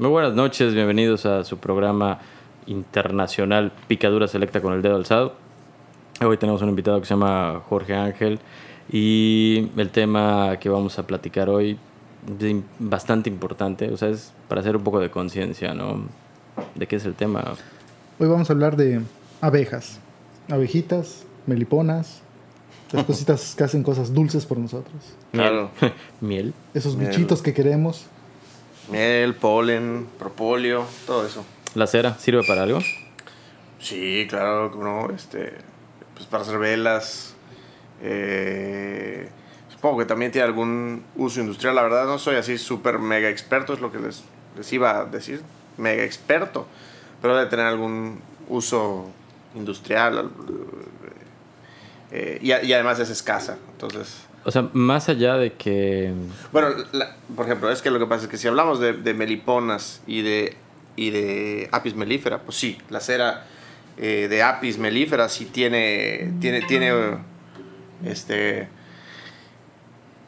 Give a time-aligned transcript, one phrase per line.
[0.00, 2.20] Muy buenas noches, bienvenidos a su programa
[2.66, 5.34] internacional Picadura Selecta con el dedo alzado.
[6.26, 8.38] Hoy tenemos un invitado que se llama Jorge Ángel
[8.90, 11.78] y el tema que vamos a platicar hoy
[12.40, 16.06] es bastante importante, o sea, es para hacer un poco de conciencia, ¿no?
[16.76, 17.52] ¿De qué es el tema?
[18.18, 19.02] Hoy vamos a hablar de
[19.42, 20.00] abejas,
[20.48, 22.22] abejitas, meliponas,
[22.92, 24.94] las cositas que hacen cosas dulces por nosotros.
[25.30, 25.70] Claro.
[26.22, 26.54] Miel.
[26.72, 27.10] Esos Miel.
[27.10, 28.06] bichitos que queremos.
[28.90, 31.44] Miel, polen, propóleo, todo eso.
[31.74, 32.80] ¿La cera sirve para algo?
[33.78, 35.54] Sí, claro, no, este,
[36.14, 37.34] pues para hacer velas.
[38.02, 39.28] eh,
[39.70, 41.74] supongo que también tiene algún uso industrial.
[41.74, 44.24] La verdad no soy así súper mega experto, es lo que les,
[44.56, 45.42] les iba a decir.
[45.78, 46.66] Mega experto.
[47.22, 49.06] Pero debe tener algún uso
[49.54, 50.18] industrial.
[50.18, 50.30] al-
[52.12, 53.56] eh, y, y además es escasa.
[53.72, 56.12] Entonces, O sea, más allá de que...
[56.52, 60.00] Bueno, la- por ejemplo, es que lo que pasa es que si hablamos de, meliponas
[60.06, 60.56] y de,
[60.96, 63.44] y de apis melífera, pues sí, la cera
[63.98, 66.90] eh, de apis melífera sí tiene, tiene, tiene,
[68.04, 68.68] este,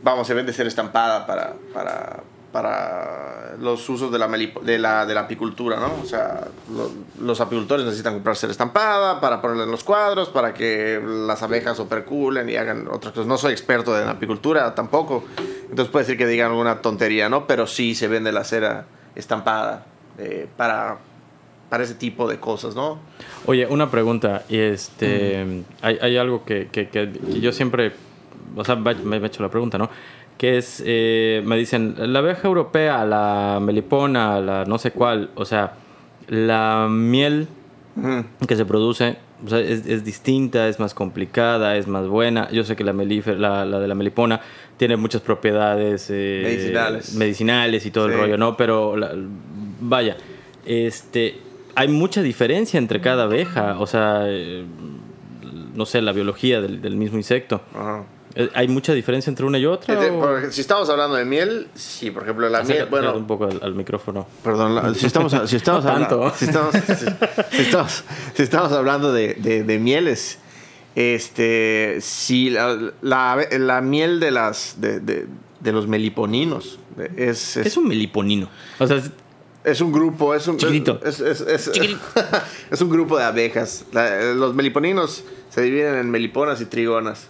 [0.03, 2.21] vamos, se vende ser estampada para, para,
[2.53, 5.91] para los usos de la, de la, de la apicultura, ¿no?
[6.03, 6.91] O sea, lo-
[7.25, 11.81] los apicultores necesitan comprar cera estampada para ponerla en los cuadros, para que las abejas
[11.81, 13.27] operculen y hagan otras cosas.
[13.27, 15.25] No soy experto en apicultura tampoco,
[15.71, 17.47] entonces puede ser que digan alguna tontería, ¿no?
[17.47, 19.87] Pero sí se vende la cera estampada
[20.19, 20.99] eh, para,
[21.71, 22.99] para ese tipo de cosas, ¿no?
[23.47, 24.43] Oye, una pregunta.
[24.49, 27.93] Y este, hay, hay algo que, que- que yo siempre,
[28.57, 29.89] o sea, me he hecho la pregunta, ¿no?
[30.43, 35.45] Que es, eh, me dicen, la abeja europea, la melipona, la no sé cuál, o
[35.45, 35.75] sea,
[36.29, 37.47] la miel
[38.49, 42.49] que se produce o sea, es, es distinta, es más complicada, es más buena.
[42.51, 44.41] Yo sé que la, melífer- la, la de la melipona
[44.77, 47.15] tiene muchas propiedades eh, Medicinales.
[47.15, 48.57] medicinales y todo el rollo, ¿no?
[48.57, 49.13] Pero la-
[49.81, 50.17] vaya,
[50.67, 51.39] este,
[51.77, 54.65] hay mucha diferencia entre cada abeja, o sea, eh,
[55.75, 57.61] no sé, la biología del, del mismo insecto.
[57.75, 58.05] Ajá.
[58.35, 59.95] Eh, ¿Hay mucha diferencia entre una y otra?
[59.95, 63.27] Este, por si estamos hablando de miel, sí, por ejemplo, la Acércate miel, bueno, un
[63.27, 64.27] poco al, al micrófono.
[64.43, 66.75] Perdón, la- si estamos, si estamos No hablando, si estamos,
[67.51, 68.05] si, estamos,
[68.35, 70.39] si estamos hablando de, de- de mieles,
[70.95, 75.27] este, si la, la, la miel de las de, de-
[75.61, 76.79] de los meliponinos
[77.17, 78.49] es, es, Es un meliponino.
[78.79, 79.11] O sea, es-
[79.65, 81.01] es un grupo, es un Chiquitito.
[81.05, 81.71] es, es- es-
[82.71, 83.85] es un grupo de abejas.
[83.93, 87.29] La- los meliponinos se dividen en meliponas y trigonas.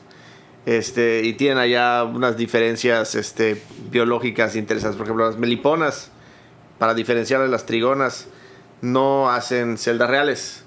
[0.67, 4.97] Este, y tienen allá unas diferencias este, biológicas interesantes.
[4.97, 6.11] Por ejemplo, las meliponas,
[6.79, 8.29] para diferenciar de las trigonas,
[8.81, 10.65] no hacen celdas reales.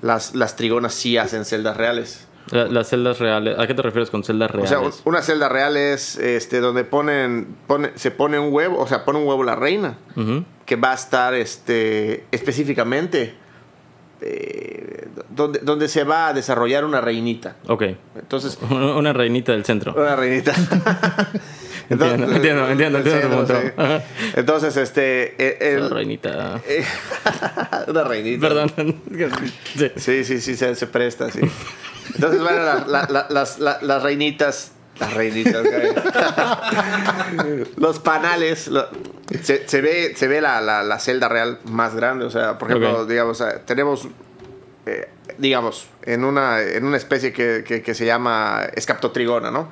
[0.00, 2.26] Las, las trigonas sí hacen celdas reales.
[2.50, 3.58] la- las celdas reales.
[3.58, 4.70] ¿A qué te refieres con celdas O reales?
[4.70, 8.86] sea, un- una celda real es este, donde ponen, pone, se pone un huevo, o
[8.86, 9.98] sea, pone un huevo la reina.
[10.64, 13.34] Que va a estar este, específicamente
[14.20, 17.56] eh, donde, donde se va a desarrollar una reinita.
[17.66, 17.82] Ok.
[18.16, 19.94] Entonces, Una reinita del centro.
[19.96, 20.52] una reinita.
[21.90, 23.60] Entiendo, entiendo, entiendo, entiendo tu punto.
[23.62, 23.68] sí.
[23.78, 24.02] Ajá.
[24.36, 25.34] Entonces, este.
[25.42, 26.60] eh, el- Una reinita.
[26.68, 26.84] eh,
[27.88, 28.46] una reinita.
[28.46, 28.72] Perdón.
[29.74, 29.90] Sí.
[29.96, 31.40] Sí, sí, sí, se, se presta, sí.
[32.14, 34.72] Entonces, bueno, la- la- la- las, la- las reinitas.
[35.00, 35.64] Las reinitas.
[37.76, 38.68] Los panales.
[38.68, 38.88] lo-
[39.42, 42.24] se, se ve, se ve la, la- la celda real más grande.
[42.24, 44.08] O sea, por ejemplo, digamos, tenemos.
[44.86, 49.70] eh, digamos, en una, en una especie que, que- que se llama escaptotrigona, ¿no?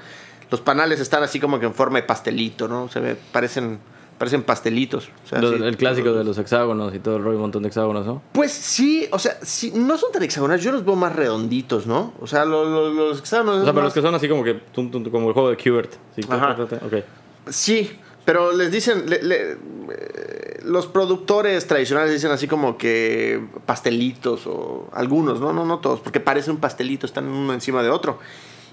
[0.51, 2.89] Los panales están así como que en forma de pastelito, ¿no?
[2.89, 3.81] Se ve, parecen,
[4.19, 5.11] parecen pastelitos.
[5.25, 5.63] O sea, Lo- sí.
[5.63, 8.23] el clásico de los hexágonos y todo el rollo, un montón de hexágonos, ¿no?
[8.33, 12.15] Pues sí, o sea, sí, no son tan hexagonales, yo los veo más redonditos, ¿no?
[12.21, 13.57] O sea, lo- lo- los hexágonos...
[13.57, 15.51] O sea, pero más- los que son así como que tum, tum, como el juego
[15.51, 15.93] de Kubert.
[16.15, 16.57] Sí, Ajá.
[16.57, 17.05] ta, ta, ta, ok.
[17.49, 17.91] Sí,
[18.25, 19.09] pero les dicen...
[19.09, 25.53] le- le- eh, los productores tradicionales dicen así como que pastelitos o algunos, ¿no?
[25.53, 28.19] No, no todos, porque parecen un pastelito, están uno encima de otro.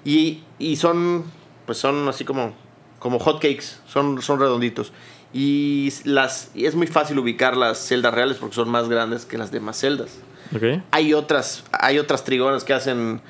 [0.04, 1.24] Y, y son,
[1.68, 2.54] pues son así como,
[2.98, 4.92] como hot cakes, son, son redonditos.
[5.34, 9.38] Y, las, y es muy fácil ubicar las celdas reales porque son más grandes que
[9.38, 10.19] las demás celdas.
[10.56, 10.81] Ok.
[10.92, 13.22] hay otras hay otras trigonas que hacen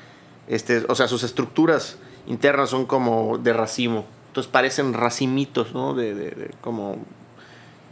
[0.46, 1.96] este o sea sus estructuras
[2.26, 6.98] internas son como de racimo entonces parecen racimitos no de, de- de como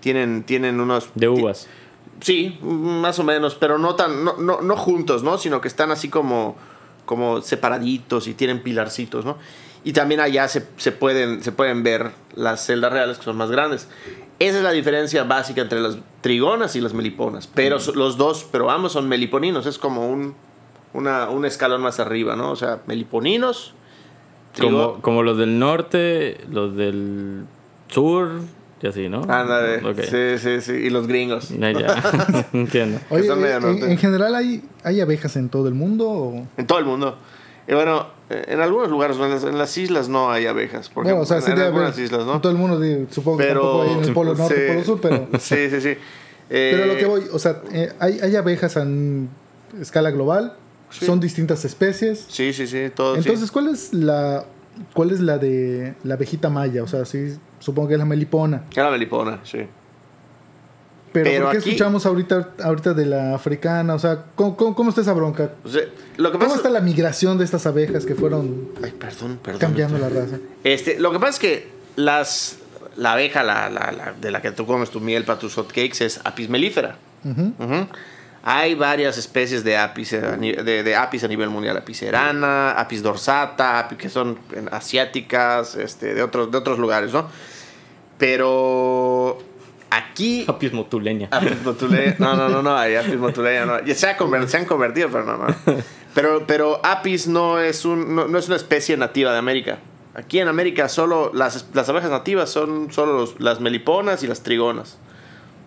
[0.00, 1.66] tienen tienen unos De uvas.
[2.20, 5.90] sí más o menos pero no tan no, no, no juntos no sino que están
[5.90, 6.56] así como
[7.06, 9.38] como separaditos y tienen pilarcitos no
[9.84, 13.50] y también allá se, se pueden se pueden ver las celdas reales que son más
[13.50, 13.88] grandes
[14.38, 17.46] esa es la diferencia básica entre las trigonas y las meliponas.
[17.46, 19.66] Pero so- los dos, pero ambos son meliponinos.
[19.66, 20.34] Es como un,
[20.94, 22.50] una- un escalón más arriba, ¿no?
[22.50, 23.72] O sea, meliponinos.
[24.58, 27.44] Como, como los del norte, los del
[27.86, 28.40] sur
[28.82, 29.22] y así, ¿no?
[29.28, 29.76] Ándale.
[29.88, 30.00] Ok.
[30.00, 30.72] Sí, sí, sí.
[30.72, 31.50] Y los gringos.
[31.50, 32.02] Ya, ya.
[32.52, 32.98] Entiendo.
[33.10, 33.92] Oye, medio en, norte.
[33.92, 36.46] en general hay, hay abejas en todo el mundo o...
[36.56, 37.16] En todo el mundo.
[37.68, 40.88] Y bueno, eh, en algunos lugares, en las, en las islas no hay abejas.
[40.88, 42.40] Por Bueno, o sea, ejemplo, sí en algunas haber islas, ¿no?
[42.40, 42.80] todo el mundo,
[43.10, 44.72] supongo que Pero- tampoco hay en el polo norte, Sí.
[44.72, 45.28] polo sur, pero...
[45.38, 45.88] Sí, sí, sí.
[46.50, 48.86] Eh, Pero lo que voy, o sea, eh, hay, hay abejas a
[49.80, 50.56] escala global,
[50.90, 51.06] Sí.
[51.06, 52.26] son distintas especies.
[52.28, 52.90] Sí, sí, sí.
[52.94, 53.16] Todo.
[53.16, 54.44] Entonces, ¿cuál es la
[54.92, 56.82] cuál es la de la abejita maya?
[56.82, 58.64] O sea, sí, supongo que es la melipona.
[58.76, 59.60] Era melipona, sí.
[61.12, 63.94] Pero, Pero ¿por qué aquí- escuchamos ahorita, ahorita de la africana?
[63.94, 65.50] O sea, ¿cómo, cómo, cómo está esa bronca?
[65.64, 65.82] O sea,
[66.16, 69.60] lo que ¿Cómo pasa está la migración de estas abejas que fueron Ay, perdón, perdón.
[69.60, 70.38] cambiando la raza?
[70.64, 72.56] Este, lo que pasa es que las,
[72.96, 76.00] la abeja la, la- la- de la que tú comes tu miel para tus hotcakes
[76.04, 76.96] es apis melífera.
[77.24, 77.52] Ujú.
[77.58, 77.86] Ujú.
[78.44, 81.76] Hay varias especies de apis, a ni- de, de apis a nivel mundial.
[81.76, 84.38] Apis cerana, apis dorsata, apis que son
[84.72, 87.28] asiáticas, este, de, otros, de otros lugares, ¿no?
[88.18, 89.38] Pero
[89.96, 90.44] aquí...
[90.48, 91.28] Apis motuleña.
[91.30, 92.16] Apis motuleña.
[92.18, 93.84] No, no, no, no, hay apis motuleña no.
[93.84, 95.46] Ya se, ha conver- se han convertido, pero no, no.
[96.14, 99.78] Pero, pero apis no es, un, no, no es una especie nativa de América.
[100.14, 104.42] Aquí en América solo las, las abejas nativas son solo los- las meliponas y las
[104.42, 104.98] trigonas.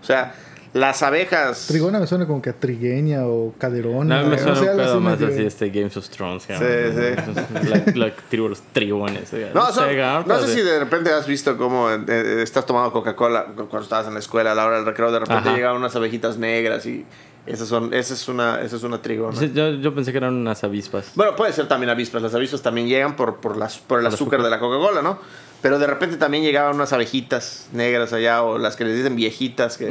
[0.02, 0.36] O sea,
[0.76, 1.68] las abejas...
[1.68, 4.22] Trigona me suena como que a trigueña o caderona.
[4.24, 6.44] No, me o suena sea, un pedo más así este Games of Thrones.
[6.44, 7.70] Sí, sí.
[7.96, 9.32] La, la tribu de los tribunes.
[9.54, 9.88] No, son-
[10.28, 14.08] no sé si de repente has visto cómo eh, eh, estás tomando Coca-Cola cuando estabas
[14.08, 15.14] en la escuela a la hora del recreo.
[15.14, 15.56] De repente Ajá.
[15.56, 17.06] llegaban unas abejitas negras y
[17.46, 19.40] esas son, esa es una, esa es una trigona.
[19.54, 21.12] Yo, yo pensé que eran unas avispas.
[21.16, 22.22] Bueno, puede ser también avispas.
[22.22, 24.44] Las avispas también llegan por, por, las, por el Por azúcar azúcar.
[24.44, 25.20] de la Coca-Cola, ¿no?
[25.66, 29.80] Pero de repente también llegaban unas abejitas negras allá o las que les dicen viejitas.
[29.80, 29.88] Que,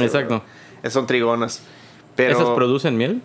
[0.00, 0.42] exacto.
[0.90, 1.62] son trigonas.
[2.16, 3.22] Pero ¿Esas producen miel?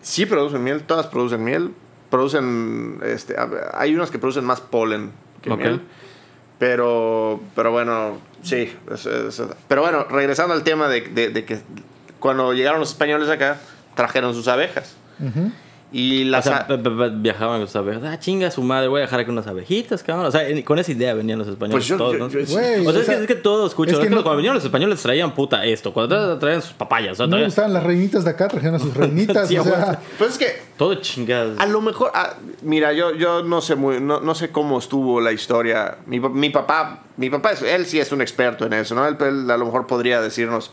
[0.00, 1.72] sí producen miel, todas producen miel.
[2.08, 3.34] Producen, este,
[3.74, 5.10] hay unas que producen más polen
[5.42, 5.80] que miel.
[6.60, 8.72] Pero, pero bueno, sí.
[9.66, 11.58] Pero bueno, regresando al tema de, de- de que
[12.20, 13.58] cuando llegaron los españoles acá,
[13.96, 14.94] trajeron sus abejas.
[15.92, 16.44] Y O las...
[16.44, 18.02] sea, a- pe- pe- viajaban sus abejas.
[18.04, 20.26] Ah, chinga su madre, voy a dejar aquí unas abejitas, cabrón.
[20.26, 22.28] O sea, con esa idea venían los españoles Pues yo- todos, yo- ¿no?
[22.28, 23.90] yo- Güey, o sea, o es, que, sea, es que todo escucha.
[23.92, 25.92] es que Es que no- cuando venían los españoles traían puta esto.
[25.92, 27.12] Cuando traían sus papayas.
[27.12, 29.48] O sea, No traían estaban las reinitas de acá, trajeron a sus reinitas.
[29.48, 31.54] Sí, o sea, pues es que todo chingado.
[31.58, 35.20] A lo mejor, ah, mira, yo, yo no sé muy, no, no sé cómo estuvo
[35.20, 35.98] la historia.
[36.06, 39.08] Mi, mi papá, mi papá, es- él sí es un experto en eso, ¿no?
[39.08, 40.70] Él, él a lo mejor podría decirnos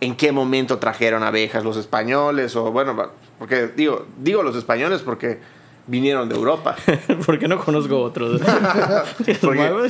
[0.00, 2.96] en qué momento trajeron abejas los españoles o bueno,
[3.38, 5.38] porque digo, digo los españoles porque
[5.86, 6.76] vinieron de Europa.
[7.24, 8.42] Porque no conozco otros.
[9.16, 9.32] Porque-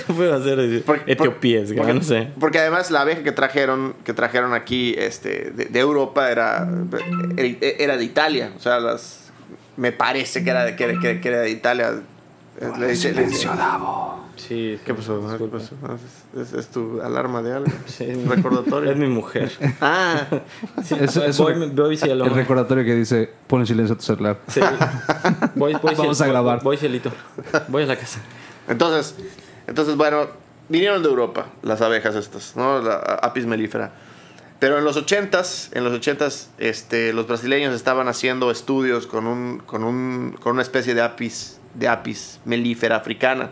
[0.06, 0.56] ¿Qué puedo hacer?
[0.56, 2.28] Decir, Por- Etiopías, porque, no sé.
[2.38, 6.68] Porque además la abeja que trajeron, que trajeron aquí este, de, de Europa era,
[7.36, 8.52] era de Italia.
[8.56, 9.32] O sea, las,
[9.76, 12.00] me parece que era de, que, era- que- que era de Italia.
[12.78, 13.26] Le dice- le
[14.38, 15.20] Sí, ¿Qué pasó?
[15.36, 15.74] ¿Qué pasó?
[16.34, 17.70] ¿Es, es- es tu alarma de algo?
[17.86, 18.90] Sí, ¿Un recordatorio?
[18.92, 19.50] Es mi mujer.
[19.80, 20.26] Ah,
[20.78, 22.24] Es, es voy, un- voy cielo.
[22.24, 24.38] el recordatorio que dice pon en silencio tu celular.
[24.48, 24.60] Sí.
[25.54, 26.62] Voy, voy Vamos a grabar.
[26.62, 27.10] Voy cielito.
[27.68, 28.20] Voy a la casa.
[28.68, 29.14] entonces,
[29.66, 30.26] entonces, bueno,
[30.68, 32.80] vinieron de Europa las abejas estas, ¿no?
[32.80, 33.92] La apis mellifera.
[34.60, 39.58] Pero en los 80s, en los 80s, este, los brasileños estaban haciendo estudios con, un,
[39.58, 43.50] con, un, con una especie de apis, de apis mellifera africana.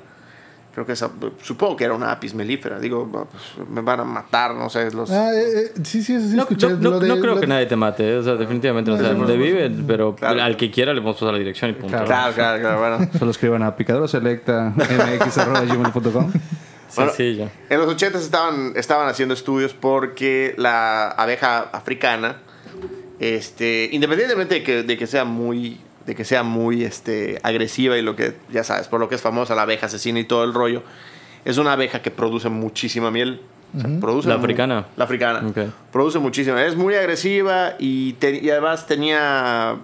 [0.77, 1.11] Creo que esa,
[1.43, 2.79] supongo que era una apis mellifera.
[2.79, 5.11] Digo, pues, me van a matar, no sé, los...
[5.11, 6.69] ah, eh, eh, sí, sí, eso sí No, escuché.
[6.69, 8.19] no- no- lo de- no creo que de- nadie te mate, ¿eh?
[8.19, 10.43] o sea, definitivamente no No, sé no, dónde no, vive, pero Claro.
[10.43, 11.89] al que quiera le podemos pasar la dirección y punto.
[11.89, 12.05] Claro.
[12.07, 13.11] Claro, claro, claro, bueno.
[13.19, 16.33] Solo escriban a picadora selecta mx.gmail.com.
[16.89, 17.49] Sencillo.
[17.69, 22.37] En los 80 estaban, estaban haciendo estudios porque la abeja africana,
[23.19, 28.03] este, independientemente de que, de que sea muy, de que sea muy este, agresiva y
[28.03, 30.55] lo que, ya sabes, por lo que es famosa la abeja asesina y todo el
[30.55, 30.83] rollo,
[31.45, 33.41] es una abeja que produce muchísima miel.
[33.77, 34.87] O sea, produce ¿La africana?
[34.97, 35.43] La africana.
[35.49, 35.59] Ok.
[35.93, 36.65] Produce muchísima.
[36.65, 39.77] Es muy agresiva y, te- y además tenía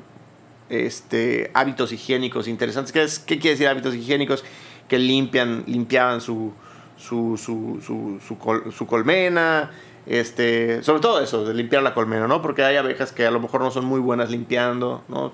[0.71, 2.93] este, hábitos higiénicos interesantes.
[2.93, 4.45] ¿Qué, es, ¿Qué quiere decir hábitos higiénicos?
[4.89, 6.53] Que limpian, limpiaban su,
[6.97, 9.71] su, su, su, su col- su colmena.
[10.07, 12.43] Este, sobre todo eso, de limpiar la colmena, ¿no?
[12.43, 15.33] Porque hay abejas que a lo mejor no son muy buenas limpiando, ¿no?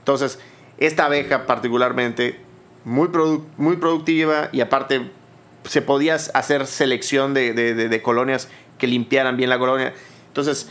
[0.00, 0.38] Entonces,
[0.78, 2.40] esta abeja particularmente,
[2.84, 5.10] muy, produ- muy productiva y aparte
[5.64, 9.92] se podía hacer selección de, de- de- colonias que limpiaran bien la colonia.
[10.28, 10.70] Entonces,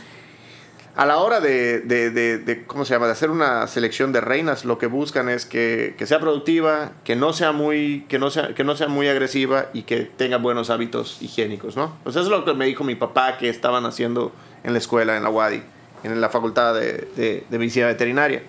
[0.96, 3.06] a la hora de, ¿cómo se llama?
[3.06, 7.14] De hacer una selección de reinas, lo que buscan es que, que sea productiva, que
[7.14, 10.68] no sea muy, que no sea, que no sea muy agresiva y que tenga buenos
[10.68, 11.96] hábitos higiénicos, ¿no?
[12.02, 14.32] Pues eso es lo que me dijo mi papá que estaban haciendo
[14.64, 15.62] en la escuela, en la UADI,
[16.02, 18.42] en la facultad de medicina veterinaria.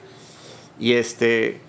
[0.81, 1.61] Y este,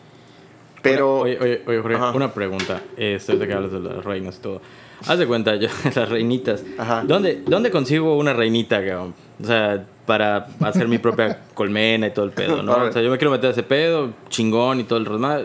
[0.83, 1.21] pero...
[1.21, 2.11] Oye, oye, oye, Jorge, Ajá.
[2.13, 2.83] una pregunta.
[2.97, 4.61] Este, de que hablas de las reinas y todo.
[5.07, 6.65] Haz de cuenta, yo, las reinitas.
[6.79, 7.05] Ajá.
[7.07, 9.15] ¿Dónde, ¿Dónde consigo una reinita, cabrón?
[9.41, 12.73] O sea, para hacer mi propia colmena y todo el pedo, ¿no?
[12.73, 15.43] O sea, yo me quiero meter a ese pedo, chingón y todo el demás.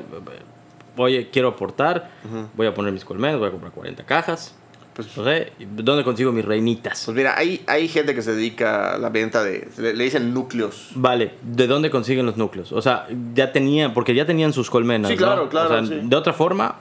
[0.96, 2.10] Oye, quiero aportar,
[2.56, 4.56] voy a poner mis colmenas, voy a comprar 40 cajas.
[4.98, 7.04] Pues- no sé, ¿dónde consigo mis reinitas?
[7.06, 9.68] Pues mira, hay, hay gente que se dedica a la venta de.
[9.78, 10.90] Le, le dicen núcleos.
[10.96, 12.72] Vale, ¿de dónde consiguen los núcleos?
[12.72, 15.10] O sea, ya tenían, porque ya tenían sus colmenas.
[15.10, 15.20] Sí, ¿no?
[15.20, 16.02] claro, claro, O sea, sí.
[16.04, 16.80] de otra forma,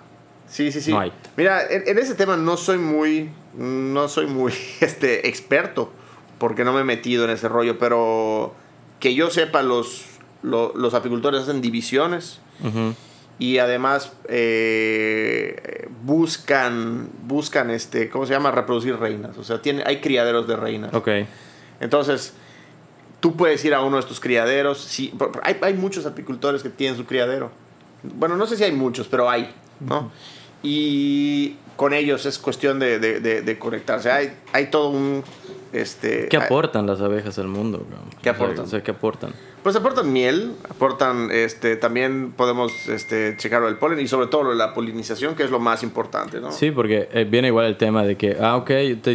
[0.48, 0.92] Sí, sí, sí.
[0.92, 1.12] No hay.
[1.36, 3.30] Mira, en, en ese tema no soy muy.
[3.56, 5.92] No soy muy este, experto.
[6.38, 7.78] Porque no me he metido en ese rollo.
[7.78, 8.54] Pero
[9.00, 10.04] que yo sepa, los,
[10.42, 12.40] lo- los apicultores hacen divisiones.
[12.60, 12.94] ujú,
[13.38, 17.08] Y además eh, buscan.
[17.26, 18.08] Buscan este.
[18.08, 18.50] ¿Cómo se llama?
[18.50, 19.36] Reproducir reinas.
[19.38, 20.94] O sea, tiene, hay criaderos de reinas.
[20.94, 21.08] ok.
[21.80, 22.32] Entonces,
[23.20, 24.78] tú puedes ir a uno de estos criaderos.
[24.80, 25.12] Sí,
[25.42, 27.50] hay, hay muchos apicultores que tienen su criadero.
[28.02, 29.50] Bueno, no sé si hay muchos, pero hay,
[29.80, 30.10] ¿no?
[30.62, 34.10] Y con ellos es cuestión de, de- de- de conectarse.
[34.10, 35.22] Hay, hay todo un...
[35.72, 37.84] Este, ¿Qué hay- aportan las abejas al mundo?
[38.22, 38.64] ¿Qué aportan?
[38.64, 39.32] O sea, ¿qué aportan?
[39.66, 44.72] Pues aportan miel, aportan, este, también podemos este, checarlo el polen y sobre todo la
[44.72, 46.52] polinización, que es lo más importante, ¿no?
[46.52, 48.70] Sí, porque eh, viene igual el tema de que, ah, ok,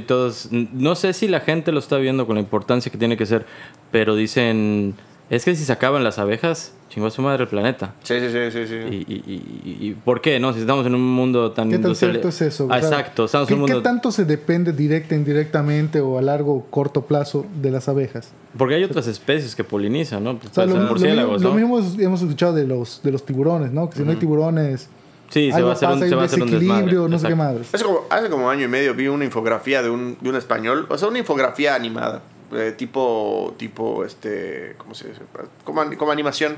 [0.06, 3.26] todos, no sé si la gente lo está viendo con la importancia que tiene que
[3.26, 3.46] ser,
[3.94, 4.96] pero dicen,
[5.36, 7.94] es que si se acaban las abejas, chingó a su madre el planeta.
[8.04, 8.68] Sí, sí, sí, sí.
[8.68, 8.76] sí.
[8.76, 10.40] ¿Y, y, y- y por qué?
[10.40, 10.54] ¿No?
[10.54, 12.68] Si estamos en un mundo tan ¿Qué tan cierto es eso?
[12.70, 13.90] Ah, exacto, estamos ¿qué, en un qué mundo...
[13.90, 18.32] tanto se depende directa, indirectamente o a largo o corto plazo de las abejas?
[18.58, 20.38] Porque hay otras especies que polinizan, ¿no?
[20.38, 21.62] Pues O sea, lo, lo murciélagos, mismo, lo ¿no?
[21.62, 23.90] mismo es- hemos escuchado de los, de los tiburones, ¿no?
[23.90, 24.90] Que si no hay tiburones,
[25.30, 27.10] Sí, se algo va a hacer un, se va a un hacer un desequilibrio, desmadre.
[27.10, 27.68] no sé qué madres.
[27.74, 30.86] Hace como, hace como año y medio vi una infografía de un, de un español,
[30.90, 32.22] o sea, una infografía animada,
[32.54, 35.22] eh, tipo, tipo, este, ¿cómo se dice?
[35.64, 36.56] Como, como animación.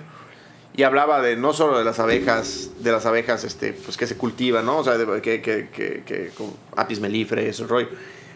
[0.76, 4.18] Y hablaba de no solo de las abejas, de las abejas, este, pues que se
[4.18, 4.78] cultivan, ¿no?
[4.80, 7.90] O sea, de- que, que, que, que como apis mellifera y ese rollo.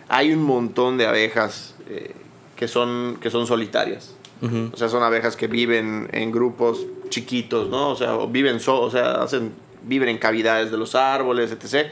[0.07, 2.13] Hay un montón de abejas eh,
[2.55, 4.13] que, son, que son solitarias.
[4.41, 4.69] Ujú.
[4.71, 7.89] O sea, son abejas que viven en grupos chiquitos, ¿no?
[7.89, 11.87] O sea, viven so, o sea, hacen, viven en cavidades de los árboles, etc.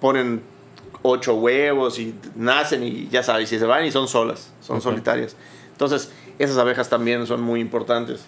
[0.00, 0.42] Ponen
[1.06, 5.36] ocho huevos y nacen y ya sabes, y se van y son solas, son solitarias.
[5.70, 8.24] Entonces, esas abejas también son muy importantes.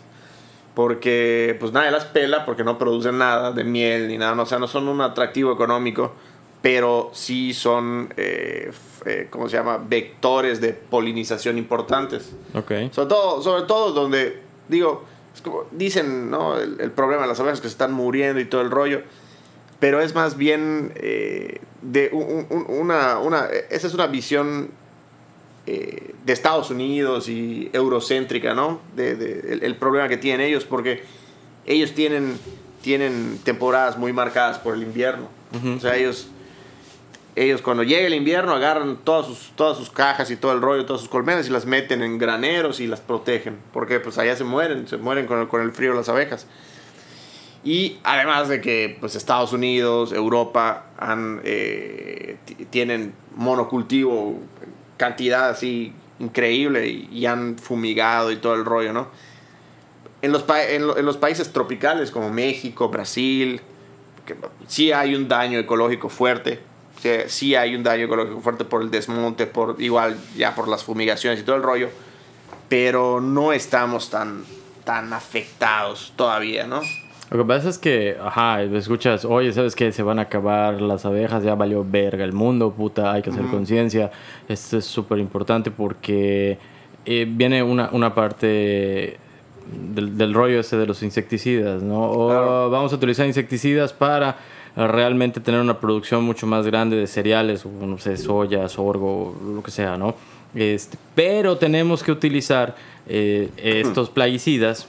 [0.74, 4.58] Porque, pues nadie las pela porque no producen nada de miel ni nada, o sea,
[4.58, 6.12] no son un atractivo económico,
[6.60, 8.70] pero sí son, eh,
[9.06, 9.78] eh, ¿cómo se llama?
[9.78, 12.34] Vectores de polinización importantes.
[12.52, 12.72] Ok.
[12.92, 15.02] Sobre todo, sobre todo donde, digo,
[15.34, 16.58] es como dicen, ¿no?
[16.58, 19.00] El, el problema de las abejas que se están muriendo y todo el rollo.
[19.80, 23.46] Pero es más bien eh, de un- un- una, una...
[23.70, 24.70] Esa es una visión
[25.66, 28.80] eh, de Estados Unidos y eurocéntrica, ¿no?
[28.94, 31.02] De, de- el, el problema que tienen ellos, porque
[31.66, 32.38] ellos tienen,
[32.82, 35.28] tienen temporadas muy marcadas por el invierno.
[35.76, 36.28] O sea, ellos,
[37.34, 40.84] ellos cuando llega el invierno agarran todas sus, todas sus cajas y todo el rollo,
[40.86, 44.44] todas sus colmenas y las meten en graneros y las protegen, porque pues allá se
[44.44, 46.46] mueren, se mueren con el, con el frío las abejas.
[47.66, 52.36] Y además de que pues Estados Unidos, Europa han, eh,
[52.70, 54.38] tienen monocultivo,
[54.96, 59.08] cantidad así increíble y, y han fumigado y todo el rollo, ¿no?
[60.22, 63.60] En los, en, lo- en los países tropicales como México, Brasil,
[64.24, 64.36] que
[64.68, 66.60] sí hay un daño ecológico fuerte,
[67.02, 70.84] sí, sí hay un daño ecológico fuerte por el desmonte, por igual ya por las
[70.84, 71.88] fumigaciones y todo el rollo,
[72.68, 74.44] pero no estamos tan,
[74.84, 76.80] tan afectados todavía, ¿no?
[77.30, 79.90] Lo que pasa es que, ajá, escuchas, oye, ¿sabes qué?
[79.90, 83.44] Se van a acabar las abejas, ya valió verga el mundo, puta, hay que hacer
[83.46, 84.12] conciencia.
[84.48, 86.56] Esto es súper importante porque
[87.04, 89.16] eh, viene una, una parte
[89.94, 92.02] del, del rollo ese de los insecticidas, ¿no?
[92.10, 92.70] O Claro.
[92.70, 94.36] vamos a utilizar insecticidas para
[94.76, 99.62] realmente tener una producción mucho más grande de cereales, o no sé, soya, sorgo, lo
[99.64, 100.14] que sea, ¿no?
[100.54, 102.76] Este, pero tenemos que utilizar
[103.08, 104.86] eh, estos plaguicidas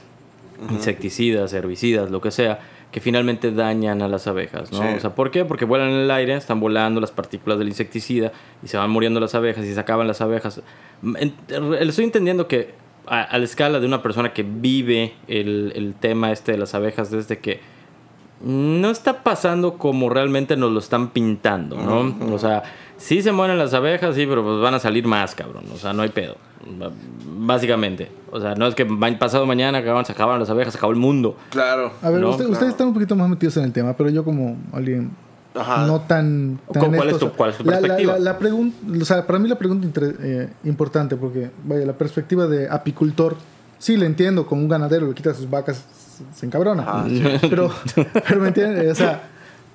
[0.70, 2.58] insecticidas, herbicidas, lo que sea,
[2.90, 4.78] que finalmente dañan a las abejas, ¿no?
[4.78, 4.88] Sí.
[4.96, 5.44] O sea, ¿por qué?
[5.44, 9.20] Porque vuelan en el aire, están volando las partículas del insecticida y se van muriendo
[9.20, 10.62] las abejas y se acaban las abejas.
[11.16, 11.34] En-
[11.80, 12.70] Estoy entendiendo que
[13.06, 16.74] a, a la escala de una persona que vive el, el tema este de las
[16.74, 17.60] abejas desde que
[18.42, 22.34] no está pasando como realmente nos lo están pintando, ¿no?
[22.34, 22.62] O sea,
[22.96, 25.64] sí se mueren las abejas, sí, pero pues van a salir más, cabrón.
[25.74, 26.36] O sea, no hay pedo.
[27.40, 28.10] Básicamente.
[28.30, 28.84] O sea, no es que
[29.18, 31.36] pasado mañana acaban, se acaban las abejas, se acabó el mundo.
[31.50, 31.92] Claro.
[32.02, 32.52] A ver, No, usted- claro.
[32.52, 35.10] ustedes están un poquito más metidos en el tema, pero yo como alguien
[35.54, 35.86] Ajá.
[35.86, 36.60] no tan...
[36.72, 38.12] tan ¿Cuál- es tu- cuál es tu la- la- perspectiva?
[38.14, 41.94] La, la pregun- o sea, para mí la pregunta inter- eh, importante, porque, vaya, la
[41.94, 43.36] perspectiva de apicultor,
[43.78, 45.84] sí le entiendo, como un ganadero le quita sus vacas,
[46.34, 46.82] se- encabrona.
[46.82, 47.06] Ajá,
[47.48, 47.70] pero,
[48.28, 49.22] pero me entienden, o sea,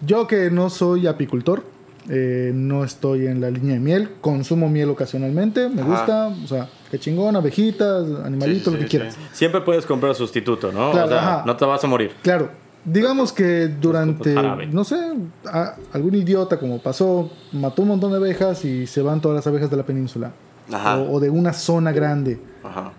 [0.06, 1.64] yo que no soy apicultor,
[2.10, 5.90] eh, no estoy en la línea de miel, consumo miel ocasionalmente, me Ajá.
[5.92, 8.90] gusta, o sea, qué chingón, abejitas, animalitos, Sí, lo que sí.
[8.90, 9.18] quieras.
[9.32, 10.92] Siempre puedes comprar sustituto, ¿no?
[10.92, 11.44] Claro, o sea, ajá.
[11.46, 12.12] no te vas a morir.
[12.22, 12.50] Claro,
[12.84, 14.36] digamos que durante,
[14.72, 14.98] no sé,
[15.46, 19.48] a- algún idiota como pasó, mató un montón de abejas y se van todas las
[19.48, 20.34] abejas de la península.
[20.72, 20.98] Ajá.
[20.98, 22.40] O, o de una zona grande.
[22.64, 22.92] Ajá.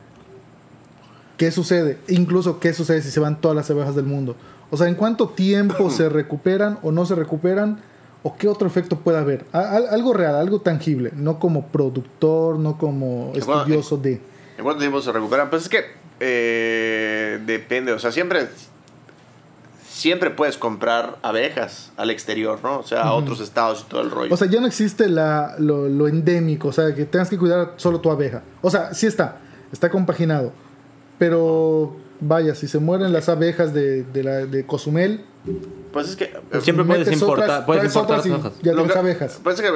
[1.37, 1.99] ¿Qué sucede?
[2.09, 4.37] Incluso, ¿qué sucede si se van todas las abejas del mundo?
[4.71, 7.81] O sea, ¿en cuánto tiempo se recuperan o no se recuperan?
[8.23, 9.45] ¿O qué otro efecto puede haber?
[9.53, 14.21] Algo real, algo tangible, no como productor, no como estudioso de...
[14.57, 15.50] ¿En cuánto tiempo se recuperan?
[15.50, 15.85] Pues es que
[16.21, 18.49] eh, depende, o sea, siempre
[19.95, 22.79] siempre puedes comprar abejas al exterior, ¿no?
[22.79, 24.35] O sea, a otros estados y todo el rollo.
[24.35, 27.75] O sea, ya no existe la, lo, lo endémico, o sea, que tengas que cuidar
[27.76, 28.43] solo tu abeja.
[28.61, 29.38] O sea, sí está,
[29.73, 30.53] está compaginado.
[31.25, 35.25] Pero vaya, si se mueren las abejas de, de, la, de Cozumel,
[35.90, 39.40] pues es que eh, Siempre puedes importar, otras- puedes importar otras y Lo que- abejas.
[39.43, 39.71] Pues es que,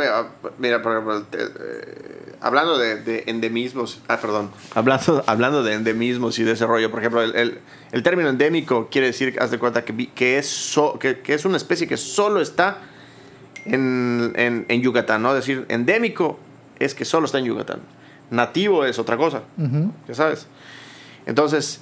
[0.59, 6.39] mira, por ejemplo, te- eh, hablando de, de endemismos, ah, perdón, hablando, hablando de endemismos
[6.39, 7.59] y de ese rollo, por ejemplo, el, el-
[7.93, 11.47] el término endémico quiere decir, haz de cuenta, que, que, es so- que, que es
[11.47, 12.79] una especie que solo está
[13.65, 15.31] en, en, en Yucatán, ¿no?
[15.31, 16.39] Es decir, endémico
[16.79, 17.81] es que solo está en Yucatán.
[18.31, 19.93] Nativo es otra cosa, Ujú.
[20.07, 20.47] ya sabes.
[21.27, 21.81] Entonces,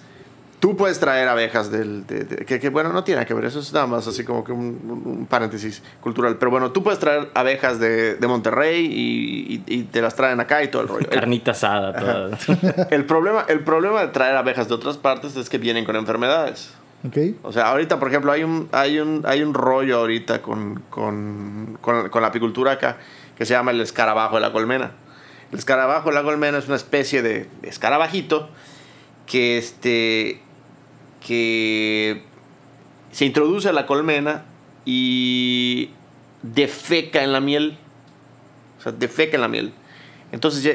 [0.60, 2.06] tú puedes traer abejas del...
[2.06, 4.42] de- de- que, que, bueno, no tiene que ver, eso es nada más así como
[4.42, 6.36] que un, un- un paréntesis cultural.
[6.38, 10.40] Pero bueno, tú puedes traer abejas de, de Monterrey y, y- y te las traen
[10.40, 11.06] acá y todo el rollo.
[11.10, 11.92] El, Carnita asada.
[11.94, 12.38] toda.
[12.90, 16.72] el problema, el problema de traer abejas de otras partes es que vienen con enfermedades.
[17.06, 17.18] ¿Ok?
[17.44, 21.78] O sea, ahorita, por ejemplo, hay un, hay un, hay un rollo ahorita con, con,
[21.80, 22.96] con, con la apicultura acá
[23.36, 24.92] que se llama el escarabajo de la colmena.
[25.52, 28.48] El escarabajo de la colmena es una especie de escarabajito
[29.26, 30.40] que, este,
[31.24, 32.22] que
[33.10, 34.44] se introduce a la colmena
[34.84, 35.90] y
[36.42, 37.78] defeca en la miel.
[38.78, 39.72] O sea, defeca en la miel.
[40.32, 40.72] Entonces ya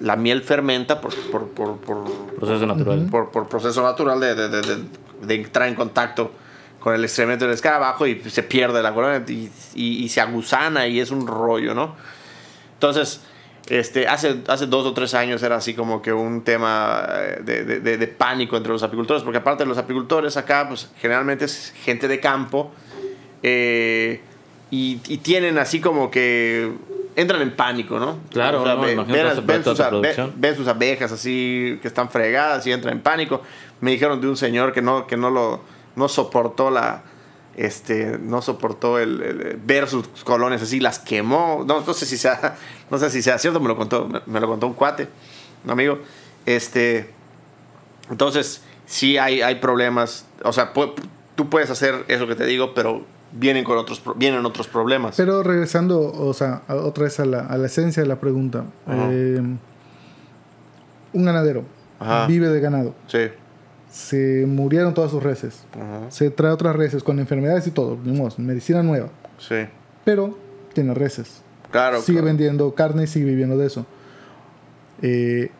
[0.00, 2.04] la miel fermenta por, por, por, por,
[2.36, 3.06] Proceso natural.
[3.10, 4.76] por, por proceso natural de, de, de,
[5.22, 6.32] de- entrar en contacto
[6.80, 10.86] con el excremento del escarabajo y se pierde la colonia y, y- y se agusana
[10.86, 11.94] y es un rollo, ¿no?
[12.74, 13.20] Entonces,
[13.68, 17.64] este, hace, hace dos o tres años era así como que un tema eh, de,
[17.64, 21.44] de- de- de pánico entre los apicultores, porque aparte de los apicultores acá, pues generalmente
[21.46, 22.70] es gente de campo
[23.42, 24.20] eh,
[24.70, 26.70] y, y tienen así como que
[27.14, 28.18] entran en pánico, ¿no?
[28.30, 30.32] Claro, no, ve- imagínate ven, hacer ven toda sus, tu a- ve- producción.
[30.36, 33.42] ven sus abejas así que están fregadas y entran en pánico.
[33.80, 35.60] Me dijeron de un señor que no, que no lo
[35.96, 37.02] no soportó la
[37.56, 41.64] este no soportó el, el- ver sus colonias así, las quemó.
[41.66, 42.56] No, no sé si sea
[42.90, 45.08] no sé si sea cierto, me lo contó, me, me lo contó un cuate,
[45.64, 45.98] un amigo.
[46.44, 47.10] Este
[48.10, 50.92] entonces, sí hay, hay problemas, o sea, pu-
[51.34, 55.16] tú puedes hacer eso que te digo, pero vienen con otros vienen otros problemas.
[55.16, 58.64] Pero regresando, o sea, a- otra vez a la, a la esencia de la pregunta.
[58.88, 59.40] Eh,
[61.12, 61.64] un ganadero
[61.98, 62.26] Ajá.
[62.26, 62.94] vive de ganado.
[63.08, 63.18] Sí.
[63.96, 65.64] Se murieron todas sus reses.
[65.72, 66.10] Ajá.
[66.10, 67.96] Se trae otras reses con enfermedades y todo.
[68.36, 69.08] medicina nueva.
[69.38, 69.54] Sí.
[70.04, 70.36] Pero
[70.74, 71.40] tiene reses.
[71.70, 72.02] Claro.
[72.02, 72.26] sigue claro.
[72.26, 73.86] vendiendo carne y sigue viviendo de eso.
[75.00, 75.50] Eh,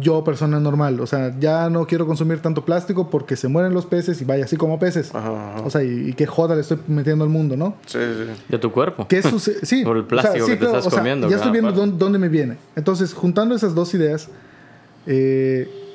[0.00, 3.84] yo, persona normal, o sea, ya no quiero consumir tanto plástico porque se mueren los
[3.84, 5.14] peces y vaya así como peces.
[5.14, 5.62] Ajá, ajá.
[5.62, 7.76] O sea, y, y qué joda le estoy metiendo al mundo, ¿no?
[7.84, 8.42] Sí, sí.
[8.48, 9.06] De tu cuerpo.
[9.08, 9.58] ¿Qué sucede?
[9.62, 9.84] Sí.
[9.84, 12.30] Por el plástico que te estás o sea, comiendo, Ya estoy viendo dónde, dónde me
[12.30, 12.56] viene.
[12.76, 14.30] Entonces, juntando esas dos ideas,
[15.06, 15.85] eh,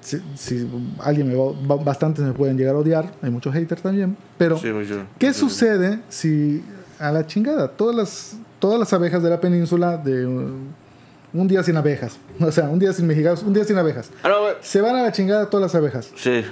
[0.00, 0.68] si, si
[1.00, 4.70] alguien me va, bastantes me pueden llegar a odiar, hay muchos haters también, pero Sí,
[4.72, 5.40] pues yo- ¿qué sí.
[5.40, 6.62] sucede si
[6.98, 11.76] a la chingada todas las todas las abejas de la península de un día sin
[11.76, 14.96] abejas, o sea, un día sin mexicanos, un día sin abejas, Ah, no, se van
[14.96, 16.42] a la chingada todas las abejas, Sí.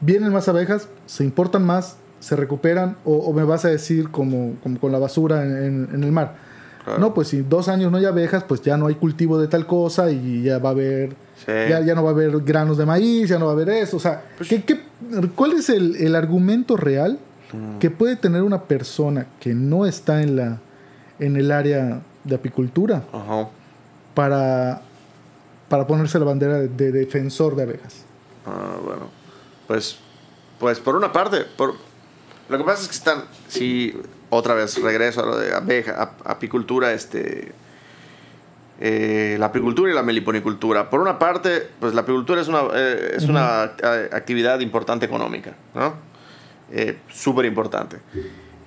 [0.00, 4.54] vienen más abejas, se importan más, se recuperan o, o me vas a decir como,
[4.62, 6.34] como con la basura en, en- en el mar.
[6.88, 7.00] Claro.
[7.00, 9.66] No, pues si dos años no hay abejas, pues ya no hay cultivo de tal
[9.66, 11.52] cosa y ya va a haber, Sí.
[11.68, 13.96] ya, ya no va a haber granos de maíz, ya no va a haber eso.
[13.96, 14.80] O sea, Pues ¿qué- qué-
[15.34, 17.18] cuál es el, el argumento real
[17.52, 17.78] Mm.
[17.78, 20.58] que puede tener una persona que no está en, la,
[21.18, 23.02] en el área de apicultura
[24.14, 24.82] para,
[25.68, 28.04] para ponerse la bandera de, de defensor de abejas?
[28.46, 29.08] Ah, bueno.
[29.66, 29.96] Pues,
[30.58, 31.74] pues por una parte, por,
[32.48, 33.94] lo que pasa es que están, sí,
[34.30, 37.52] otra vez regreso a lo de abeja, ap- apicultura, este,
[38.80, 40.88] eh, la apicultura y la meliponicultura.
[40.90, 43.62] Por una parte, pues la apicultura es una, eh, es una
[44.12, 45.94] actividad importante económica, ¿no?
[46.70, 47.96] Eh, Súper importante.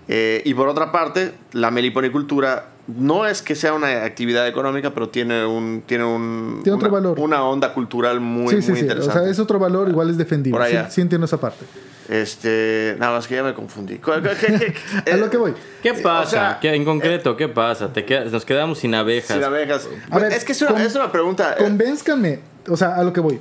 [0.08, 5.08] Eh, y por otra parte, la meliponicultura no es que sea una actividad económica, pero
[5.08, 7.20] tiene un tiene un Tiene otro una, valor.
[7.20, 8.86] una onda cultural muy sí, sí, muy sí.
[8.86, 9.20] O interesante.
[9.22, 10.58] sea, es otro valor, igual es defendible.
[10.58, 10.90] Por allá.
[10.90, 11.64] sí entiendo esa parte.
[12.10, 13.98] Este, nada más que ya me confundí.
[14.00, 14.74] ¿Qué- qué-
[15.06, 15.54] qué- A lo que voy.
[15.82, 16.22] ¿Qué pasa?
[16.24, 17.94] o sea, ¿Qué- en concreto, ¿qué pasa?
[17.94, 19.36] Te queda- nos quedamos sin abejas.
[19.38, 19.88] Sin abejas.
[20.10, 21.54] A ver, es que es una, con- es una pregunta.
[21.58, 23.40] eh, Convénzcanme, o sea, a lo que voy.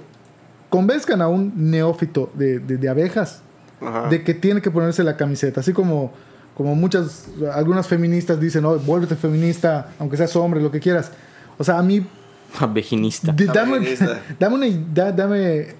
[0.68, 3.42] Convenzcan a un neófito de, de- de abejas
[3.80, 4.08] Ajá.
[4.08, 5.60] de que tiene que ponerse la camiseta.
[5.60, 6.12] Así como,
[6.54, 11.10] como muchas, algunas feministas dicen, no, vuélvete feminista, aunque seas hombre, lo que quieras.
[11.58, 12.06] O sea, a mí,
[12.60, 13.32] Abejinista.
[13.32, 13.80] de- dame,
[14.38, 15.74] dame una da- dame,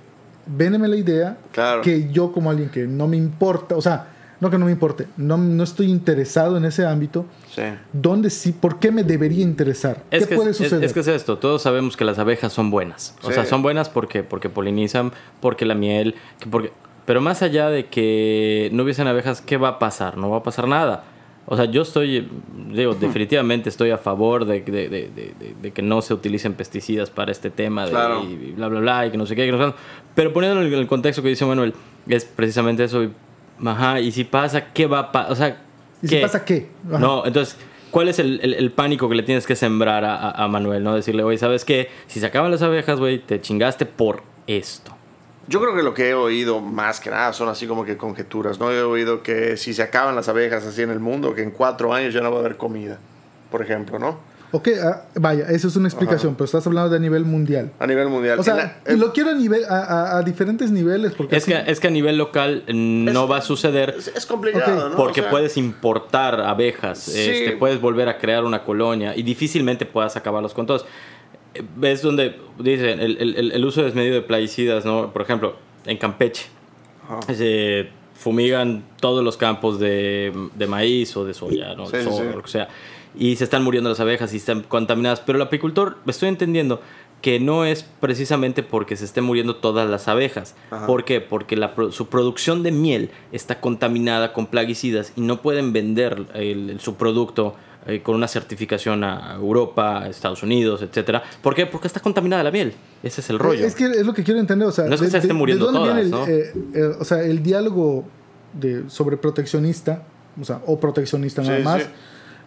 [0.57, 1.83] véndeme la idea Claro.
[1.83, 4.09] que yo como alguien que no me importa, o sea,
[4.41, 7.63] no que no me importe, no, no estoy interesado en ese ámbito, Sí.
[7.93, 10.03] ¿dónde sí, por qué me debería interesar?
[10.11, 10.83] Es ¿Qué que, puede es, suceder?
[10.85, 13.15] es que es esto, todos sabemos que las abejas son buenas.
[13.23, 13.35] O Sí.
[13.35, 16.73] sea, son buenas porque, porque polinizan, porque la miel, que porque...
[17.07, 20.17] Pero más allá de que no hubiesen abejas, ¿qué va a pasar?
[20.17, 21.05] No va a pasar nada.
[21.47, 22.29] O sea, yo estoy,
[22.73, 26.55] digo, definitivamente estoy a favor de, de- de- de- de- de que no se utilicen
[26.55, 28.23] pesticidas para este tema de, Claro.
[28.25, 29.75] y bla, bla, bla, y que no sé qué, que no sé.
[30.15, 31.75] Pero poniéndolo en el contexto que dice Manuel,
[32.07, 33.03] es precisamente eso.
[33.05, 33.11] y-
[33.65, 35.33] Ajá, y si pasa, ¿qué va a pasar?
[35.33, 35.63] O sea,
[36.03, 36.69] ¿Y si pasa qué?
[36.89, 36.99] Ajá.
[36.99, 37.57] no, entonces,
[37.91, 40.83] ¿cuál es el, el- el pánico que le tienes que sembrar a, a- a Manuel?
[40.85, 40.95] ¿no?
[40.95, 41.89] Decirle, oye, ¿sabes qué?
[42.07, 44.93] Si se acaban las abejas, güey, te chingaste por esto.
[45.49, 48.61] Yo creo que lo que he oído más que nada son así como que conjeturas,
[48.61, 48.71] ¿no?
[48.71, 51.93] He oído que si se acaban las abejas así en el mundo, que en cuatro
[51.93, 52.99] años ya no va a haber comida,
[53.51, 54.29] por ejemplo, ¿no?
[54.53, 57.71] Ok, ah, vaya, eso es una explicación, pero estás hablando de a nivel mundial.
[57.79, 58.39] A nivel mundial.
[58.41, 61.45] O sea, la- y lo quiero a, nivel, a, a- a diferentes niveles porque Es
[61.45, 64.87] así- que, es que a nivel local no Es- va a suceder es, es complicado,
[64.87, 64.97] Ok, ¿no?
[64.97, 67.19] porque O sea, puedes importar abejas, Sí.
[67.31, 70.85] este, puedes volver a crear una colonia y difícilmente puedas acabarlos con todos.
[71.55, 75.13] Eh, Es donde dicen el, el- el uso desmedido de plaguicidas, ¿no?
[75.13, 76.47] Por ejemplo, en Campeche.
[77.09, 77.21] Ajá.
[77.35, 81.87] se fumigan todos los campos de, de maíz o de soya, ¿no?
[81.87, 82.37] Sí, De soja, sí.
[82.37, 82.69] lo que sea.
[83.19, 85.19] Y se están muriendo las abejas y están contaminadas.
[85.21, 86.81] Pero el apicultor, estoy entendiendo
[87.23, 90.55] que no es precisamente porque se estén muriendo todas las abejas.
[90.71, 90.87] Ajá.
[90.87, 91.21] ¿Por qué?
[91.21, 96.79] Porque la su producción de miel está contaminada con plaguicidas y no pueden vender el-
[96.79, 97.57] su producto
[97.87, 101.23] eh, con una certificación a Europa, a Estados Unidos, etcétera.
[101.43, 101.67] ¿Por qué?
[101.67, 102.75] Porque está contaminada la miel.
[103.03, 103.65] Ese es el rollo.
[103.67, 104.69] Es que es lo que quiero entender.
[104.69, 106.27] O sea, No es que se estén muriendo dónde todas, el, ¿no?
[106.27, 108.05] eh, eh, o sea, el diálogo
[108.53, 110.03] de, sobre proteccionista,
[110.41, 111.83] o sea, o proteccionista nada Sí, más.
[111.83, 111.89] sí.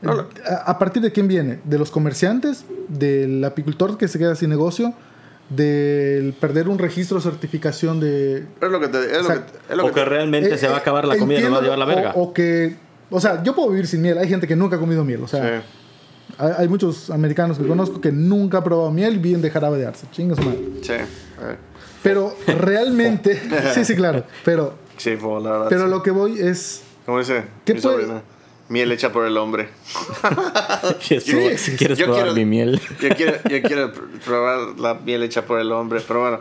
[0.02, 1.60] No, Eh, a, a partir de quién viene?
[1.64, 2.66] ¿De los comerciantes?
[2.90, 4.94] ¿Del apicultor que se queda sin negocio?
[5.50, 8.46] ¿Del perder un registro o certificación de.
[8.62, 9.36] Es lo que te, es O lo que,
[9.70, 11.44] es lo o que que te- realmente Eh, se va a acabar la comida y
[11.44, 12.12] nos va a llevar la verga.
[12.16, 12.76] O, o que.
[13.10, 14.18] O sea, yo puedo vivir sin miel.
[14.18, 15.22] Hay gente que nunca ha comido miel.
[15.24, 15.66] O sea, Sí.
[16.38, 19.78] hay, hay muchos americanos que conozco que nunca han probado miel y viven de jarabe
[19.78, 20.08] de arce.
[20.12, 20.60] Chinga su madre.
[20.82, 20.94] Sí.
[22.02, 23.40] Pero realmente.
[23.74, 24.24] sí, sí, claro.
[24.44, 25.66] Pero, Sí, la verdad.
[25.70, 25.90] pero sí.
[25.90, 26.84] lo que voy es.
[27.06, 27.44] ¿Cómo dice?
[27.66, 28.22] ¿Qué puede-.
[28.70, 29.70] Miel hecha por el hombre.
[31.08, 31.76] ¿Quieres Sí, probar, sí.
[31.76, 32.82] ¿quieres Yo probar quiero- mi miel?
[33.02, 36.40] Yo quiero, yo quiero pr- probar la miel hecha por el hombre, pero bueno,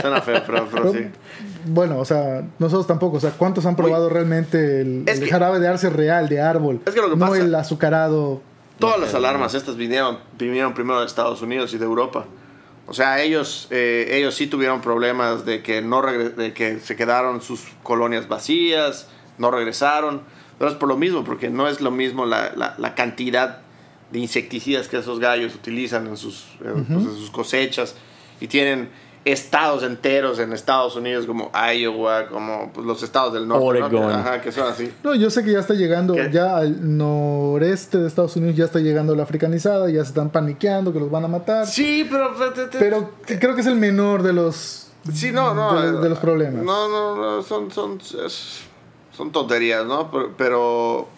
[0.00, 0.98] suena feo, pero, pero sí.
[1.66, 3.16] Bueno, o sea, nosotros tampoco.
[3.16, 6.80] O sea, ¿cuántos han probado realmente el, el que- jarabe de arce real, de árbol?
[6.86, 8.40] Es que lo que no pasa- el azucarado.
[8.78, 12.24] Todas las alarmas estas vinieron, vinieron primero de Estados Unidos y de Europa.
[12.88, 17.40] O sea, ellos, eh, ellos sí tuvieron problemas de que, no de que se quedaron
[17.42, 20.22] sus colonias vacías, no regresaron.
[20.58, 23.58] Pero es por lo mismo, porque no es lo mismo la, la- la cantidad
[24.10, 27.94] de insecticidas que esos gallos utilizan en sus, eh, pues, en sus cosechas.
[28.40, 28.90] Y tienen
[29.24, 33.62] estados enteros en Estados Unidos como Iowa, como pues, los estados del norte.
[33.62, 33.86] ¿no?
[33.86, 34.08] Oregon.
[34.08, 34.92] Que- Ajá, que son así.
[35.04, 36.30] No, yo sé que ya está llegando, ¿Qué?
[36.32, 40.92] ya al noreste de Estados Unidos ya está llegando la africanizada, ya se están paniqueando
[40.92, 41.66] que los van a matar.
[41.66, 42.34] Sí, pero...
[42.78, 45.80] Pero creo que es el menor de los, Sí, no, no.
[45.80, 46.64] de, eh, de los problemas.
[46.64, 48.60] No, no, no, son, son, es-
[49.16, 50.10] son tonterías, ¿no?
[50.10, 51.08] Pero, pero,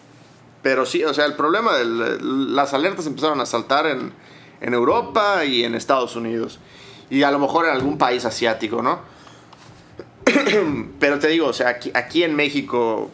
[0.61, 1.85] pero sí, o sea, el problema de
[2.21, 4.11] las alertas empezaron a saltar en,
[4.61, 6.59] en Europa y en Estados Unidos.
[7.09, 8.99] Y a lo mejor en algún país asiático, ¿no?
[10.99, 13.11] pero te digo, o sea, aquí, aquí en México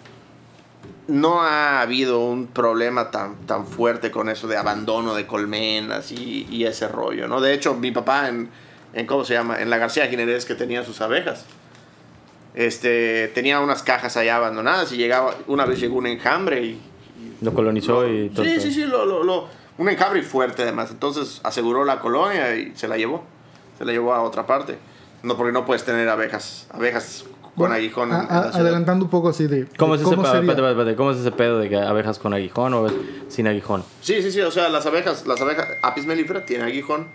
[1.08, 6.48] no ha habido un problema tan, tan fuerte con eso de abandono de colmenas y,
[6.50, 7.42] y ese rollo, ¿no?
[7.42, 8.50] De hecho, mi papá en,
[8.94, 9.62] en, ¿cómo se llama?
[9.62, 11.46] En la García Jiménez que tenía sus abejas.
[12.54, 16.82] Este, tenía unas cajas allá abandonadas y llegaba, una vez llegó un enjambre y...
[17.42, 18.46] Lo colonizó y todo.
[18.46, 20.92] Sí, sí, sí, lo, lo, lo- un enjambre fuerte además.
[20.92, 23.24] Entonces aseguró la colonia y se la llevó.
[23.78, 24.78] Se la llevó a otra parte.
[25.24, 28.44] No, porque no puedes tener abejas, abejas con Bueno, aguijón en, a- en la a-
[28.52, 28.62] ciudad.
[28.62, 30.34] adelantando un poco así de, ¿Cómo de es, ese cómo pedo?
[30.34, 30.50] sería.
[30.52, 32.88] Espérate, espérate, ¿Cómo es ese pedo de que abejas con aguijón o
[33.28, 33.84] sin aguijón?
[34.02, 37.08] Sí, sí, sí, o sea, las abejas, las abejas, Apis mellifera tiene aguijón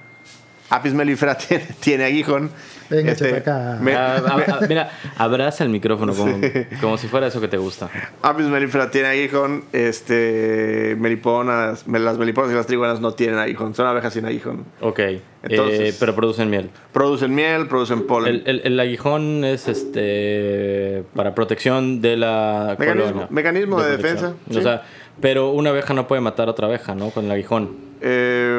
[0.70, 2.50] Apis mellifera tiene, tiene aguijón.
[2.88, 3.78] Venga, Este, chepa acá.
[3.80, 6.38] me- Ah, ah, ah, mira, abraza el micrófono como,
[6.80, 7.88] como si fuera eso que te gusta.
[8.22, 9.64] Apis mellifera tiene aguijón.
[9.72, 13.74] Este, meliponas, me- las meliponas y las triguanas no tienen aguijón.
[13.74, 14.64] Son abejas sin aguijón.
[14.80, 15.00] Ok,
[15.42, 16.70] Entonces- eh, pero producen miel.
[16.92, 18.36] Producen miel, producen polen.
[18.36, 23.26] El, el- el aguijón es este para protección de la Mecanismo- colonia.
[23.30, 24.58] mecanismo de defensa, sí.
[24.58, 24.82] O sea,
[25.20, 27.10] pero una abeja no puede matar a otra abeja, ¿no?
[27.10, 27.76] Con el aguijón.
[28.00, 28.58] Eh,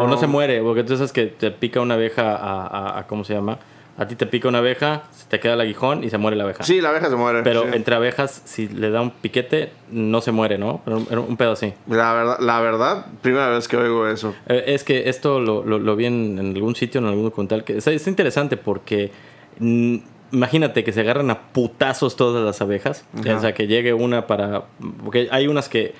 [0.00, 3.06] O no se muere, porque tú sabes que te pica una abeja a, a- a-
[3.06, 3.58] ¿cómo se llama?
[3.98, 6.44] A ti te pica una abeja, se te queda el aguijón y se muere la
[6.44, 6.62] abeja.
[6.64, 7.40] Sí, la abeja se muere.
[7.42, 7.68] Pero sí.
[7.72, 10.82] entre abejas, si le da un piquete, no se muere, ¿no?
[10.84, 11.72] Pero un, pedo así.
[11.88, 14.34] La verdad, la verdad, primera vez que oigo eso.
[14.48, 17.64] Eh, Es que esto lo, lo- lo vi en, en algún sitio, en algún documental,
[17.64, 19.10] que es, es interesante porque
[19.60, 19.96] mm,
[20.32, 23.04] imagínate que se agarran a putazos todas las abejas.
[23.20, 23.36] Ajá.
[23.36, 24.64] O sea, que llegue una para...
[25.04, 25.94] Porque hay unas que...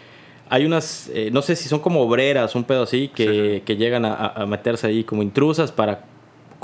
[0.48, 4.04] Hay unas, eh, no sé si son como obreras, un pedo así, que, que llegan
[4.04, 6.04] a- a meterse ahí como intrusas para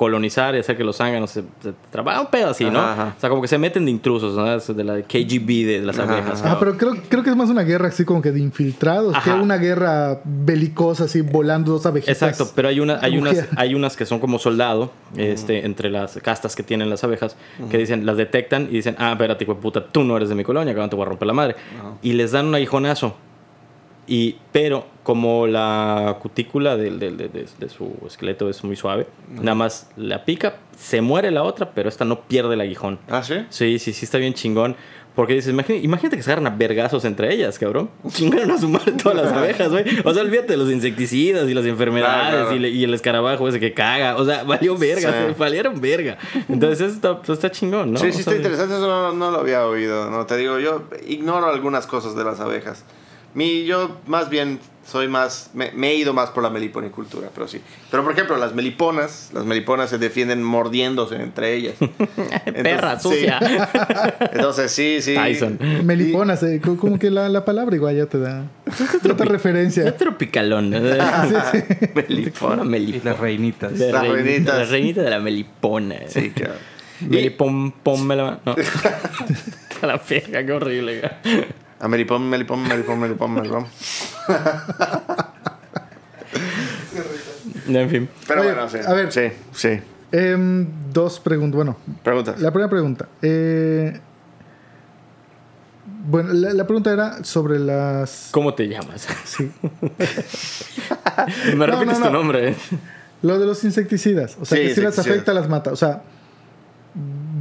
[0.03, 2.81] colonizar y hacer que los zánganos se, se trabajan un pedo así, ¿no?
[2.81, 3.15] Ajá, ajá.
[3.17, 4.53] O sea, como que se meten de intrusos, ¿no?
[4.53, 6.43] Es de la KGB de las Ajá, abejas.
[6.45, 9.31] Ah, pero creo, creo que es más una guerra así como que de infiltrados, que
[9.31, 12.21] una guerra belicosa así volando dos abejitas.
[12.21, 16.17] Exacto, pero hay, una, hay, unas, hay unas que son como soldado, este, entre las
[16.17, 17.37] castas que tienen las abejas,
[17.71, 20.35] que dicen, las detectan y dicen, ah, espérate, hijo de puta, tú no eres de
[20.35, 21.55] mi colonia, que te voy a romper la madre.
[22.03, 23.15] Y les dan un aguijonazo.
[24.07, 27.11] Y, pero como la cutícula de, de-
[27.59, 31.89] de su esqueleto es muy suave, nada más la pica, se muere la otra, pero
[31.89, 32.99] esta no pierde el aguijón.
[33.09, 33.35] ¿Ah, sí?
[33.51, 34.75] Sí, sí, sí, está bien chingón.
[35.15, 37.91] Porque dices, imagínate, imagínate que se agarran a vergazos entre ellas, cabrón.
[38.09, 39.85] Chingaron a su madre todas las abejas, güey.
[40.05, 42.57] O sea, olvídate de los insecticidas y las enfermedades Claro, claro.
[42.57, 44.17] Y, le- y el escarabajo ese que caga.
[44.17, 45.19] O sea, valió verga, Sí.
[45.29, 46.17] sí, valieron verga.
[46.49, 47.99] Entonces, eso está, pues, está chingón, ¿no?
[47.99, 48.75] Sí, O sí, está interesante.
[48.77, 50.11] Eso no, no lo había oído.
[50.11, 52.83] No te digo, yo ignoro algunas cosas de las abejas.
[53.35, 55.51] Mi, yo más bien soy más.
[55.55, 57.61] Me, me he ido más por la meliponicultura, pero sí.
[57.91, 59.31] Pero por ejemplo, las meliponas.
[59.33, 61.75] Las meliponas se defienden mordiéndose entre ellas.
[62.63, 63.09] Perra, sí.
[63.09, 63.39] sucia.
[64.33, 65.15] Entonces, sí, sí.
[65.15, 65.59] Tyson.
[65.85, 68.45] Meliponas, eh, co- como que la, la palabra igual ya te da
[69.11, 69.87] otra referencia.
[69.89, 70.71] Es tropicalón.
[70.71, 70.81] ¿no?
[71.95, 72.63] Melipona.
[72.65, 73.11] Y Melipona.
[73.13, 73.79] las reinitas.
[73.79, 74.59] De Las rein- reinitas.
[74.59, 75.97] La reinita de la melipona.
[76.09, 76.55] Sí, claro.
[77.01, 78.41] Melipom, pom, me la...
[78.45, 78.55] No.
[79.83, 81.11] A la verga, qué horrible.
[81.83, 83.67] A melipón, melipón, melipón, melipón, melipón.
[87.69, 88.09] En fin.
[88.27, 88.79] Pero Oye, bueno, sí.
[88.87, 89.13] a ver.
[89.13, 89.81] Sí, sí.
[90.13, 91.57] Em, dos preguntas.
[91.57, 92.41] Bueno, Preguntas.
[92.41, 93.09] la primera pregunta.
[93.23, 93.99] eh,
[96.05, 98.29] bueno, la, la pregunta era sobre las.
[98.33, 99.07] ¿Cómo te llamas?
[99.25, 99.51] Sí.
[101.49, 102.19] Me No, repites no, tu no.
[102.19, 102.51] nombre.
[102.51, 102.57] ¿eh?
[103.23, 104.37] Lo de los insecticidas.
[104.41, 105.71] O sea, Sí, que si las afecta, las mata.
[105.73, 106.03] O sea,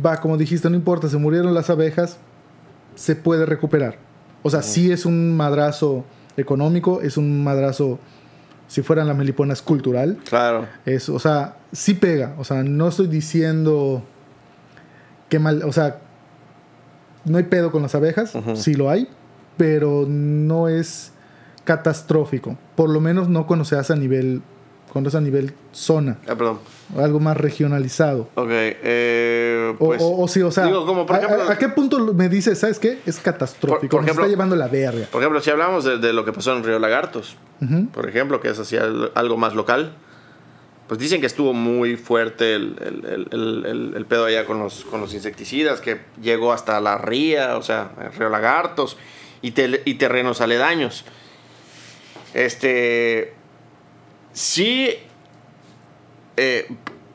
[0.06, 2.18] va, como dijiste, no importa, se murieron las abejas,
[2.96, 3.98] se puede recuperar.
[4.44, 6.04] O sea, sí es un madrazo
[6.38, 8.00] económico, es un madrazo,
[8.68, 10.18] si fueran las meliponas, cultural.
[10.28, 10.68] Claro.
[10.86, 12.36] Es, o sea, sí pega.
[12.38, 14.04] O sea, no estoy diciendo
[15.30, 15.64] que mal.
[15.64, 16.00] O sea,
[17.26, 19.08] no hay pedo con las abejas, sí lo hay,
[19.58, 21.12] pero no es
[21.64, 22.58] catastrófico.
[22.76, 24.42] Por lo menos no cuando se hace a nivel,
[24.92, 26.60] cuando es a nivel zona, Ah, perdón.
[26.96, 28.28] o algo más regionalizado.
[28.36, 28.50] Ok.
[28.52, 31.70] Eh, pues, o, o sí, o sea, digo, como por ¿a- ejemplo- a, a qué
[31.70, 33.00] punto me dices, sabes qué?
[33.06, 35.06] Es catastrófico, Por- ejemplo- está llevando la verga.
[35.12, 37.38] Por ejemplo, si hablamos de, de lo que pasó en Río Lagartos,
[37.94, 39.94] por ejemplo, que es así al- algo más local,
[40.88, 45.00] pues dicen que estuvo muy fuerte el, el- el- el- pedo allá con los, con
[45.00, 48.98] los insecticidas, que llegó hasta la ría, o sea, el Río Lagartos
[49.42, 51.06] y terrenos aledaños.
[52.34, 53.34] Este.
[54.34, 54.90] Sí.
[56.38, 56.68] eh,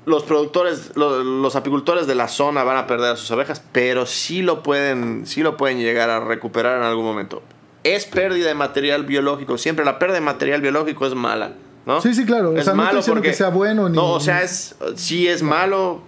[0.04, 4.06] los productores, lo- los apicultores de la zona van a perder a sus abejas, pero
[4.06, 7.42] sí lo pueden, sí lo pueden llegar a recuperar en algún momento.
[7.82, 9.58] Es pérdida de material biológico.
[9.58, 11.54] Siempre la pérdida de material biológico es mala,
[11.86, 12.00] ¿no?
[12.02, 12.50] Sí, sí, claro.
[12.50, 13.96] O Es sea, no estoy malo porque- que sea bueno ni.
[13.96, 16.02] No, o sea, es, sí es malo,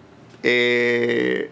[0.44, 1.50] eh,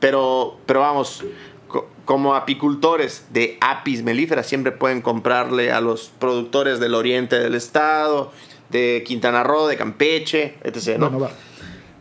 [0.00, 1.24] pero, pero vamos,
[1.68, 7.54] co- como apicultores de apis melífera siempre pueden comprarle a los productores del oriente del
[7.54, 8.32] estado,
[8.70, 10.98] de Quintana Roo, de Campeche, etc.
[10.98, 11.10] ¿no?
[11.10, 11.30] Bueno, va.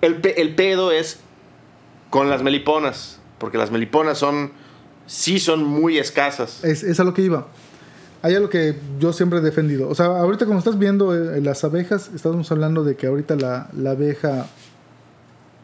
[0.01, 1.19] El, pe- el pedo es
[2.10, 4.51] con las meliponas, porque las meliponas son,
[5.06, 6.63] sí son muy escasas.
[6.63, 7.47] Es, es a lo que iba.
[8.21, 9.88] Hay algo que yo siempre he defendido.
[9.89, 13.69] O sea, ahorita como estás viendo eh, las abejas, estamos hablando de que ahorita la,
[13.78, 14.47] la abeja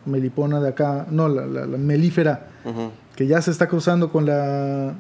[0.06, 2.48] melipona de acá, no, la, la- la melífera,
[3.16, 4.94] que ya se está cruzando con la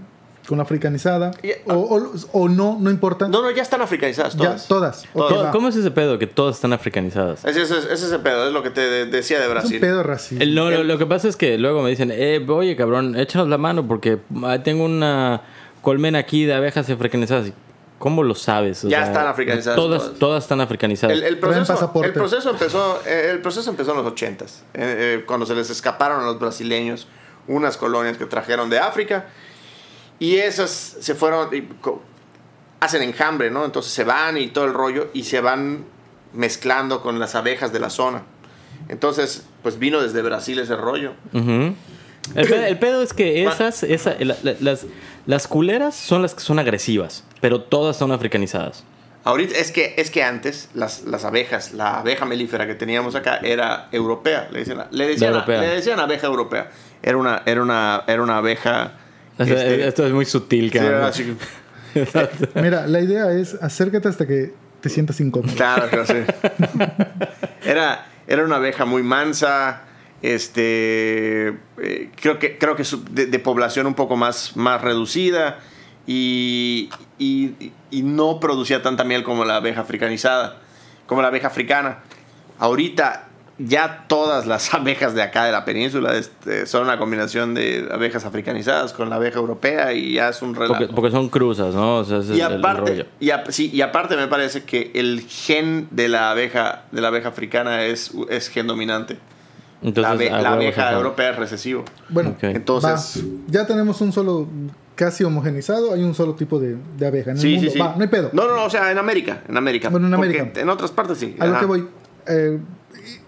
[0.51, 3.27] con africanizada, Y- o, o- o no, no importa.
[3.29, 4.67] No, no, ya están africanizadas ya, todas.
[4.67, 5.03] todas.
[5.13, 5.45] Ok, Todas.
[5.47, 5.51] va.
[5.51, 6.19] ¿Cómo es ese pedo?
[6.19, 7.45] Que todas están africanizadas.
[7.45, 9.53] Ese, ese- ese es el pedo, es lo que te de- decía de Es un
[9.55, 9.79] Brasil.
[9.79, 10.43] pedo racismo.
[10.43, 13.47] El- no, lo, lo que pasa es que luego me dicen, eh, oye cabrón, échanos
[13.47, 15.41] la mano porque ah, tengo una
[15.81, 17.51] colmena aquí de abejas africanizadas.
[17.97, 18.83] Cómo lo sabes?
[18.83, 20.19] O Ya sea, están africanizadas Todas, todas.
[20.19, 21.15] todas están africanizadas.
[21.15, 24.45] El, el proceso, el, proceso empezó, eh, el proceso empezó en los 80
[25.25, 27.07] cuando se les escaparon a los brasileños
[27.47, 29.25] unas colonias que trajeron de África
[30.21, 31.67] y esas se fueron, y
[32.79, 33.65] hacen enjambre, ¿no?
[33.65, 35.83] Entonces se van y todo el rollo y se van
[36.33, 38.23] mezclando con las abejas de la zona.
[38.87, 41.13] Entonces, pues vino desde Brasil ese rollo.
[41.33, 44.85] El, pedo, el pedo es que esas, esa- la- la- las,
[45.25, 48.83] las culeras son las que son agresivas, pero todas son africanizadas.
[49.23, 53.37] Ahorita es que, es que antes las, las abejas, la abeja melífera que teníamos acá
[53.43, 54.47] era europea.
[54.51, 56.71] Le decían, le decían, le decían abeja europea.
[57.03, 58.93] Era una, era una, era una abeja.
[59.41, 61.03] O sea, este, Esto es muy sutil, cabrón.
[61.03, 61.35] así,
[62.55, 65.53] Mira, la idea es acércate hasta que te sientas incómodo.
[65.55, 66.13] claro, claro, sí.
[67.65, 69.83] Era, era una abeja muy mansa.
[70.21, 71.47] Este.
[71.81, 75.59] eh, creo que, creo que de población un poco más, más reducida.
[76.07, 80.57] Y, y, y no producía tanta miel como la abeja africanizada.
[81.05, 81.99] Como la abeja africana.
[82.57, 83.27] Ahorita
[83.65, 88.25] ya todas las abejas de acá de la península este, son una combinación de abejas
[88.25, 90.73] africanizadas con la abeja europea y ya es un relajo.
[90.79, 91.97] Porque, porque son cruzas, ¿no?
[91.97, 93.05] O sea, ese Y es el- el aparte, rollo.
[93.19, 97.29] y, sí, y aparte me parece que el gen de la abeja, de la abeja
[97.29, 99.17] africana es, es gen dominante.
[99.83, 101.83] Entonces, la, abe- a la huevo, abeja europea es recesivo.
[102.09, 102.35] Bueno.
[102.41, 103.27] Entonces, va.
[103.47, 104.47] ya tenemos un solo
[104.95, 107.61] casi homogenizado, hay un solo tipo de, de abeja en el sí, mundo.
[107.67, 107.79] sí, sí.
[107.79, 108.29] Va, no hay pedo.
[108.33, 109.89] No, no, no, o sea, en América, en América.
[109.89, 110.61] Bueno, en Porque América.
[110.61, 111.35] En otras partes sí.
[111.39, 111.87] A lo que voy,
[112.27, 112.59] eh,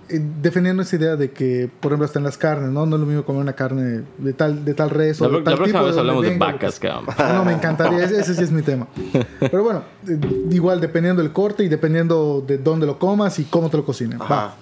[0.07, 2.85] defendiendo esa idea de que, por ejemplo, hasta en las carnes, ¿no?
[2.85, 5.37] No es lo mismo comer una carne de tal, de tal res o La, de
[5.39, 7.15] la tal próxima tipo vez donde hablamos de venga, vacas, cabrón.
[7.35, 8.87] No, me encantaría, ese, ese sí es mi tema.
[9.39, 10.19] Pero bueno, eh,
[10.51, 14.21] igual dependiendo del corte y dependiendo de dónde lo comas y cómo te lo cocinen.
[14.21, 14.35] Ajá.
[14.35, 14.55] Va.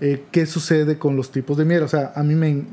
[0.00, 1.82] Eh, ¿Qué sucede con los tipos de miel?
[1.82, 2.64] O sea, a mí me...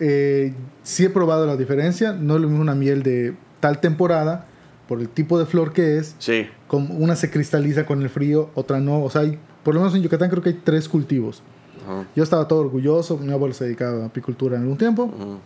[0.00, 2.12] Eh, sí he probado la diferencia.
[2.12, 4.46] No es lo mismo una miel de tal temporada,
[4.88, 6.16] por el tipo de flor que es.
[6.18, 6.48] Sí.
[6.66, 9.02] Como una se cristaliza con el frío, otra no.
[9.02, 11.42] O sea, hay, por lo menos en Yucatán creo que hay tres cultivos.
[11.84, 12.04] Ajá.
[12.16, 13.16] Yo estaba todo orgulloso.
[13.18, 15.04] Mi abuelo se dedicaba a apicultura en algún tiempo.
[15.04, 15.38] Ujú.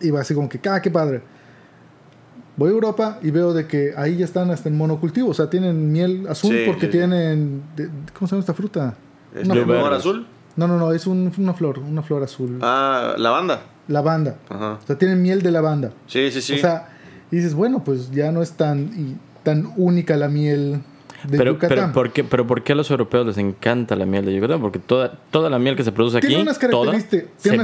[0.00, 1.22] Iba así como que, ¡ah, qué padre!
[2.56, 5.28] Voy a Europa y veo de que ahí ya están hasta en monocultivo.
[5.30, 6.92] O sea, tienen miel azul Sí, porque sí, sí.
[6.98, 7.62] tienen...
[7.76, 8.94] de- ¿Cómo se llama esta fruta?
[9.34, 9.92] ¿Es flor.
[9.92, 10.26] azul?
[10.56, 10.92] No, no, no.
[10.92, 11.78] Es un- una flor.
[11.80, 12.58] Una flor azul.
[12.62, 13.60] Ah, lavanda.
[13.88, 14.36] Lavanda.
[14.48, 14.78] Ajá.
[14.82, 15.92] O sea, tienen miel de lavanda.
[16.06, 16.54] Sí, sí, sí.
[16.54, 16.88] O sea,
[17.30, 20.80] y dices, bueno, pues ya no es tan, y- tan única la miel
[21.28, 21.76] de Pero, Yucatán.
[21.78, 24.60] pero, ¿por qué, pero ¿por qué a los europeos les encanta la miel de Yucatán?
[24.60, 27.58] Porque toda, toda la miel que se produce aquí, tiene unas, toda, características, tiene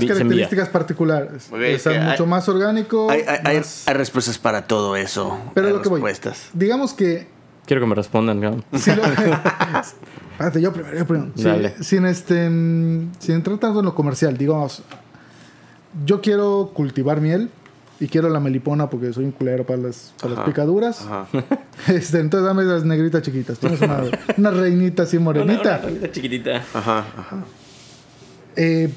[0.53, 1.45] unas particulares.
[1.45, 3.11] Sea, es que mucho hay- más orgánico.
[3.11, 5.39] hay, hay- hay- más- hay respuestas para todo eso.
[5.55, 6.01] pero Hay lo que voy.
[6.01, 6.51] respuestas.
[6.53, 7.27] Digamos que.
[7.67, 8.65] Quiero que me respondan, cabrón.
[8.75, 9.03] Si lo-
[10.33, 11.31] Espérate, yo primero, yo primero.
[11.37, 11.75] Si- Dale.
[11.83, 14.83] sin, este, sin entrar tanto en lo comercial, digamos.
[16.05, 17.51] Yo quiero cultivar miel
[18.05, 21.03] y quiero la melipona porque soy un culero para las, para las picaduras.
[21.03, 21.27] Ajá.
[21.89, 23.59] Este, entonces dame las negritas chiquitas.
[23.59, 24.03] Tienes una,
[24.37, 25.81] una reinita así morenita.
[25.85, 26.57] Una- una chiquitita.
[26.75, 27.37] Ajá, ajá.
[28.57, 28.93] Eh,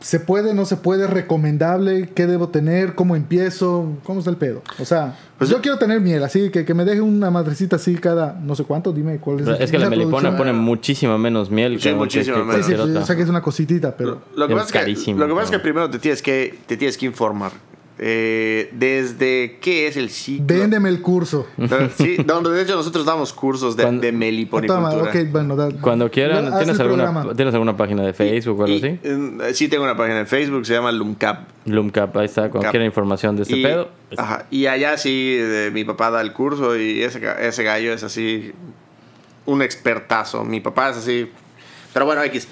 [0.00, 1.06] ¿Se puede, no se puede?
[1.06, 2.08] ¿Recomendable?
[2.12, 2.96] ¿Qué debo tener?
[2.96, 3.92] ¿Cómo empiezo?
[4.02, 4.62] ¿Cómo está el pedo?
[4.80, 7.94] O sea, Pues- yo quiero tener miel, así que, que me deje una madrecita así
[7.94, 8.92] cada no sé cuánto.
[8.92, 9.60] Dime cuál es.
[9.60, 12.66] Es que la melipona pone muchísima menos miel Sí, que- muchísima que- que menos.
[12.66, 13.02] Sí, sí, cualquier sí, otra.
[13.02, 14.22] o sea que es una cositita, pero.
[14.34, 16.20] Lo que Es pasa es que, carísimo, lo que, pasa es que primero te tienes
[16.20, 17.52] que, te tienes que informar.
[17.98, 20.46] Eh, desde qué es el ciclo.
[20.46, 21.46] Véndeme el curso.
[21.58, 25.12] Eh, Sí, donde de hecho nosotros damos cursos de, de Ah, toma, meliponicultura.
[25.30, 27.34] bueno, da- Cuando quieran, ¿tienes alguna.
[27.36, 28.98] ¿tienes alguna página de Facebook o algo Y, así?
[29.02, 31.48] eh, sí, tengo una página en Facebook, se llama Lumcap.
[31.66, 32.62] Loomcap, ahí está, Cap.
[32.70, 33.88] quieran información de este y, pedo.
[34.16, 38.02] ajá, y allá sí, de- mi papá da el curso y ese, ese gallo es
[38.02, 38.52] así,
[39.46, 40.44] un expertazo.
[40.44, 41.30] Mi papá es así.
[41.92, 42.48] Pero bueno, X.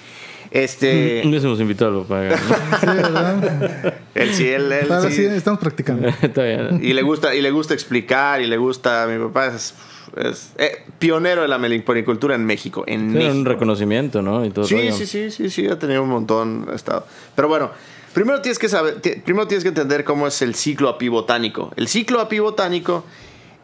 [0.51, 1.23] Este.
[1.25, 2.23] No se nos invitó al papá.
[2.23, 2.35] ¿no?
[2.79, 3.93] Sí, ¿verdad?
[4.15, 5.15] él sí, él, él Ahora sí.
[5.15, 6.07] sí, estamos practicando.
[6.21, 6.79] Está bien.
[6.83, 9.07] Y le gusta, y le gusta explicar, y le gusta.
[9.07, 9.73] Mi papá es,
[10.17, 12.83] es, eh, pionero de la meliponicultura en México.
[12.85, 14.45] En Tiene un reconocimiento, ¿no?
[14.45, 17.05] Y todo el Sí, sí, sí, sí, sí, ha tenido un montón estado.
[17.33, 17.71] Pero bueno,
[18.13, 21.71] primero tienes que saber, primero tienes que entender cómo es el ciclo apibotánico.
[21.77, 23.05] El ciclo apibotánico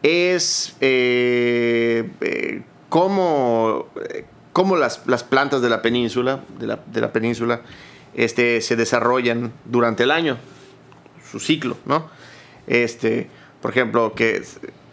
[0.02, 7.00] es eh, eh, cómo, eh, cómo las, las plantas de la península, de la, de
[7.00, 7.60] la península,
[8.14, 10.36] este, se desarrollan durante el año,
[11.30, 12.06] su ciclo, ¿no?
[12.66, 13.28] Este,
[13.62, 14.42] por ejemplo, que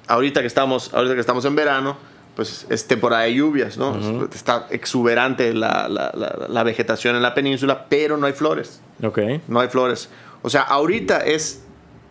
[0.07, 1.97] ahorita que estamos, ahorita que estamos en verano,
[2.35, 4.25] pues es temporada de lluvias, ¿no?
[4.33, 9.19] Está exuberante la, la- la- la vegetación en la península, pero no hay flores, Ok.
[9.47, 10.09] no hay flores.
[10.41, 11.63] O sea, ahorita es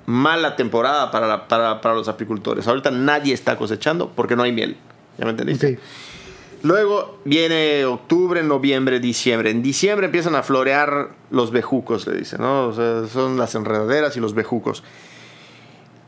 [0.06, 2.66] mala temporada para, la- para, para los apicultores.
[2.66, 4.76] Ahorita nadie está cosechando porque no hay miel.
[5.18, 5.74] ¿Ya me entendiste?
[5.74, 5.78] Ok.
[6.64, 9.50] Luego viene octubre, noviembre, diciembre.
[9.50, 12.68] En diciembre empiezan a florear los bejucos, le dicen, ¿no?
[12.68, 14.82] O sea, son las enredaderas y los bejucos.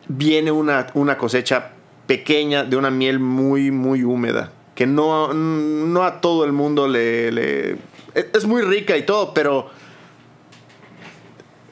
[0.08, 1.72] Viene una, una cosecha
[2.06, 4.50] pequeña de una miel muy, muy húmeda.
[4.74, 7.72] Que no, no a todo el mundo le,
[8.14, 9.68] es muy rica y todo, pero...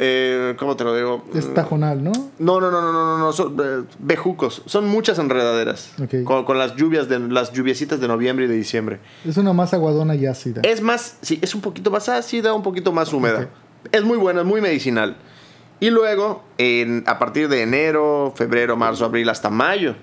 [0.07, 1.25] eh, ¿Cómo te lo digo?
[1.35, 2.13] Es tajonal, ¿no?
[2.39, 4.63] No, no, no, no, no, no, son eh, bejucos.
[4.67, 5.93] Son muchas enredaderas.
[6.03, 6.25] Ok.
[6.25, 9.01] Con, con las lluvias, de, las lluviecitas de noviembre y de diciembre.
[9.27, 10.61] Es una masa aguadona y ácida.
[10.65, 13.41] Es más, sí, es un poquito más ácida, un poquito más húmeda.
[13.41, 13.49] Ok.
[13.93, 15.17] Es muy buena, es muy medicinal.
[15.81, 19.95] Y luego, en- a partir de enero, febrero, marzo, abril, hasta mayo,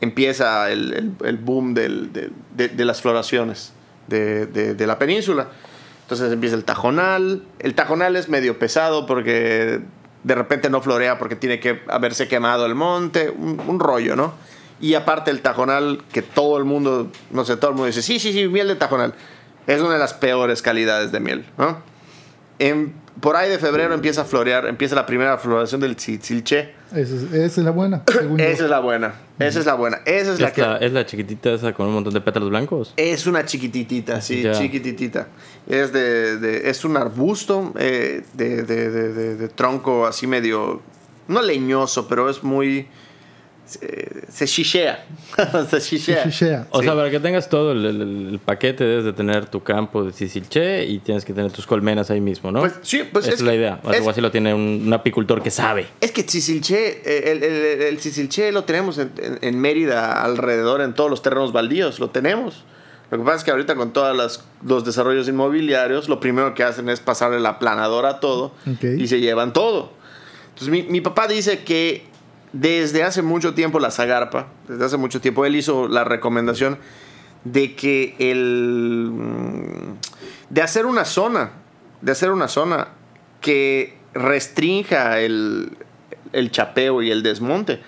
[0.00, 3.72] empieza el, el- el boom del- del- de, de las floraciones
[4.08, 5.48] de- de la península.
[6.02, 7.42] Entonces empieza el tajonal.
[7.58, 9.80] El tajonal es medio pesado porque
[10.24, 13.30] de repente no florea porque tiene que haberse quemado el monte.
[13.30, 14.34] Un, rollo, ¿no?
[14.80, 18.18] Y aparte el tajonal, que todo el mundo, no sé, todo el mundo dice, sí,
[18.18, 19.14] sí, sí, miel de tajonal.
[19.66, 21.78] Es una de las peores calidades de miel, ¿no?
[22.58, 26.74] En- por ahí de febrero empieza a florear, empieza la primera floración del tzitzilche.
[26.94, 28.44] Esa es, esa es la buena, según yo.
[28.44, 30.60] Esa es la buena, esa es la buena, esa es la que...
[30.62, 32.92] la, es la chiquitita esa con un montón de pétalos blancos.
[32.96, 34.52] Es una chiquititita, sí, Ya.
[34.52, 35.28] chiquititita.
[35.68, 40.80] Es, de, de- es un arbusto eh, de, de- de- de- de tronco así medio,
[41.28, 42.86] no leñoso, pero es muy...
[43.64, 45.04] Se, se chichea.
[45.70, 46.24] se chichea.
[46.24, 46.66] Chichea.
[46.70, 46.84] O Sí.
[46.86, 50.12] sea, para que tengas todo el, el- el paquete debes de tener tu campo de
[50.12, 52.60] Sicilche y tienes que tener tus colmenas ahí mismo, ¿no?
[52.60, 53.80] Pues sí, pues Esa es es, la idea.
[53.88, 55.86] es- Algo así lo tiene un, un apicultor que sabe.
[56.00, 60.80] Es que Chisilche, eh, el, el, el Chisilche lo tenemos en, en- en Mérida, alrededor,
[60.80, 62.64] en todos los terrenos baldíos, lo tenemos.
[63.12, 66.88] Lo que pasa es que ahorita con todos los desarrollos inmobiliarios, lo primero que hacen
[66.88, 68.52] es pasarle la planadora a todo
[68.82, 69.92] y se llevan todo.
[70.48, 72.10] Entonces mi, mi papá dice que
[72.52, 76.78] desde hace mucho tiempo la Zagarpa, desde hace mucho tiempo, él hizo la recomendación
[77.44, 79.10] de que el...
[79.12, 79.94] mm,
[80.50, 81.52] de hacer una zona,
[82.00, 82.88] de hacer una zona
[83.40, 85.76] que restrinja el,
[86.32, 87.80] el chapeo y el desmonte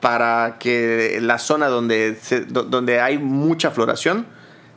[0.00, 4.26] para que la zona donde, se- do- donde hay mucha floración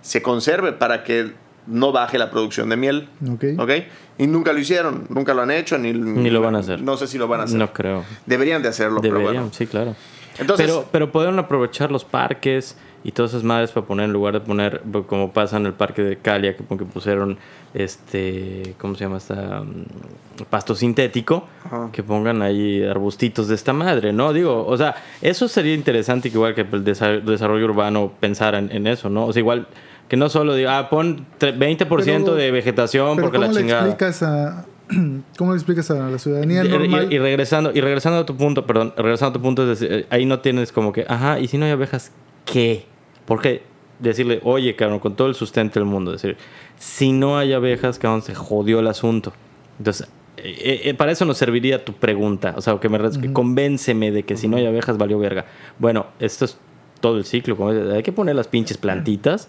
[0.02, 1.34] se conserve para que
[1.68, 3.08] no baje la producción de miel.
[3.32, 3.44] Ok.
[3.60, 3.72] ¿Ok?
[4.18, 6.82] Y nunca lo hicieron, nunca lo han hecho, ni, Ni lo van a hacer.
[6.82, 7.58] No sé si lo van a hacer.
[7.58, 8.04] No creo.
[8.26, 9.54] Deberían de hacerlo, pero Deberían, bueno.
[9.54, 9.96] sí, claro.
[10.38, 14.34] Entonces, pero, pero pueden aprovechar los parques y todas esas madres para poner, en lugar
[14.34, 17.38] de poner, como pasa en el parque de Calia, que, que pusieron,
[17.74, 19.62] este, ¿cómo se llama esta?
[19.62, 21.90] mm, Pasto sintético, Ajá.
[21.94, 24.34] que pongan ahí arbustitos de esta madre, ¿no?
[24.34, 28.70] Digo, o sea, eso sería interesante que igual que el desa- desarrollo urbano pensara en,
[28.72, 29.28] en eso, ¿no?
[29.28, 29.68] O sea, igual
[30.08, 31.88] que no solo diga, ah, pon tre- 20%
[32.26, 33.82] Pero- de vegetación porque ¿cómo la le chingada.
[33.88, 34.66] explicas a
[35.38, 37.14] cómo le explicas a la ciudadanía Y- y- normal?
[37.14, 40.06] Y, regresando, y regresando a tu punto, perdón, regresando a tu punto, es decir, eh,
[40.10, 42.12] ahí no tienes como que, ajá, y si no hay abejas,
[42.46, 42.86] ¿qué?
[43.26, 43.64] Porque
[44.00, 46.38] decirle, oye, cabrón, con todo el sustento del mundo, decir,
[46.78, 49.34] si no hay abejas, cabrón, se jodió el asunto.
[49.80, 53.32] Entonces, eh, eh, para eso nos serviría tu pregunta, o sea, que me res- que
[53.34, 55.46] convénceme de que si no hay abejas, valió verga.
[55.80, 56.58] Bueno, esto es
[57.02, 57.58] todo el ciclo,
[57.94, 59.48] hay que poner las pinches plantitas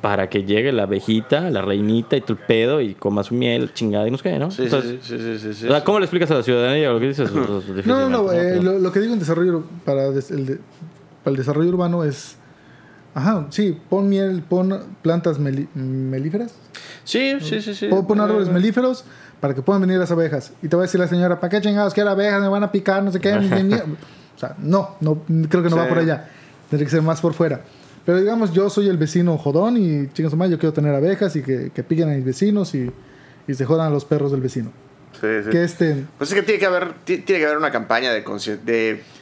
[0.00, 4.08] para que llegue la abejita, la reinita y tu pedo y coma su miel, chingada
[4.08, 4.50] y nos quede, ¿no?
[4.50, 5.84] Sí, sí, Entonces, sí, sí, sí, sí, o sea, sí.
[5.84, 7.30] ¿Cómo le explicas a la ciudadanía lo que dices?
[7.86, 8.32] No, no, no.
[8.32, 10.58] eh, lo, lo que digo en desarrollo para, des- el de-
[11.22, 12.36] para el desarrollo urbano es.
[13.14, 16.54] Ajá, sí, pon miel, pon plantas meli- melíferas.
[17.04, 17.86] Sí, sí, sí, sí.
[17.88, 19.04] Pon, pon árboles melíferos
[19.40, 20.52] para que puedan venir las abejas.
[20.62, 22.40] Y te va a decir la señora, ¿para qué chingados quiero abejas?
[22.40, 23.32] Me van a picar, no sé qué.
[23.38, 23.82] ni de miel".
[24.36, 25.82] o sea, no, no, creo que no Sí.
[25.82, 26.28] va por allá.
[26.70, 27.62] Tendría que ser más por fuera.
[28.04, 31.42] Pero digamos, yo soy el vecino jodón y chingas más, yo quiero tener abejas y
[31.42, 32.90] que, que piquen a mis vecinos y,
[33.46, 34.70] y se jodan a los perros del vecino.
[35.20, 35.50] Sí, sí.
[35.50, 36.04] Que este.
[36.16, 38.22] Pues es que tiene que haber, ti- tiene que haber una campaña de,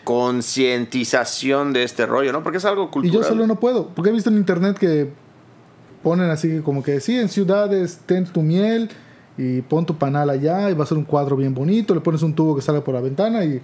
[0.05, 2.42] concientización de este rollo, ¿no?
[2.42, 3.22] Porque es algo Y cultural.
[3.22, 5.11] yo solo no puedo, porque he visto en internet que
[6.03, 8.90] ponen así como que sí, en ciudades ten tu miel
[9.38, 12.22] y pon tu panal allá y va a ser un cuadro bien bonito, le pones
[12.22, 13.61] un tubo que salga por la ventana y,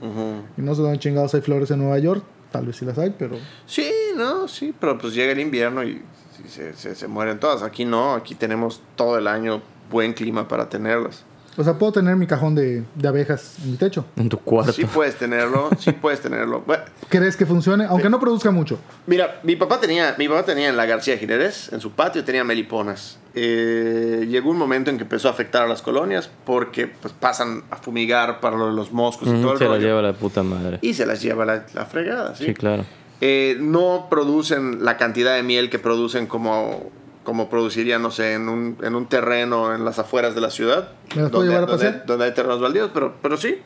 [0.56, 2.22] y no sé dónde chingados hay flores en Nueva York,
[2.52, 3.36] tal vez sí las hay, pero
[3.66, 6.00] Sí, no, sí, pero pues llega el invierno y,
[6.48, 7.62] se, se- se mueren todas.
[7.62, 11.24] Aquí no, aquí tenemos todo el año buen clima para tenerlas.
[11.56, 14.04] O sea, puedo tener mi cajón de, de abejas en mi techo.
[14.16, 14.72] En tu cuarto.
[14.72, 16.62] Sí puedes tenerlo, sí puedes tenerlo.
[16.66, 17.84] Bueno, ¿Crees que funcione?
[17.84, 18.78] Aunque no produzca mucho.
[19.06, 22.44] Mira, mi papá tenía, mi papá tenía en la García Jiménez, en su patio tenía
[22.44, 23.18] meliponas.
[23.34, 27.64] Eh, llegó un momento en que empezó a afectar a las colonias porque pues, pasan
[27.70, 29.86] a fumigar para lo de los moscos y Ujú, todo el se la rollo.
[29.86, 30.78] lleva la puta madre.
[30.82, 32.46] Y se las lleva la, la fregada, ¿sí?
[32.46, 32.84] Sí, claro.
[33.20, 36.90] Eh, no producen la cantidad de miel que producen como,
[37.24, 40.90] como producirían, no sé, en un, en un terreno en las afueras de la ciudad.
[41.14, 42.06] ¿Me las puedo donde, llevar a donde- pasear?
[42.06, 43.60] donde hay terrenos baldíos, pero, pero sí.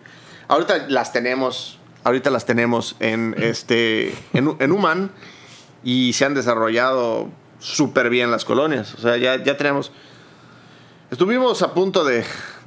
[0.48, 5.10] Ahorita las tenemos, ahorita las tenemos en, este, en, en Human
[5.82, 7.28] y se han desarrollado
[7.58, 8.94] súper bien las colonias.
[8.94, 9.92] O sea, ya, ya tenemos...
[11.10, 12.24] Estuvimos a punto de,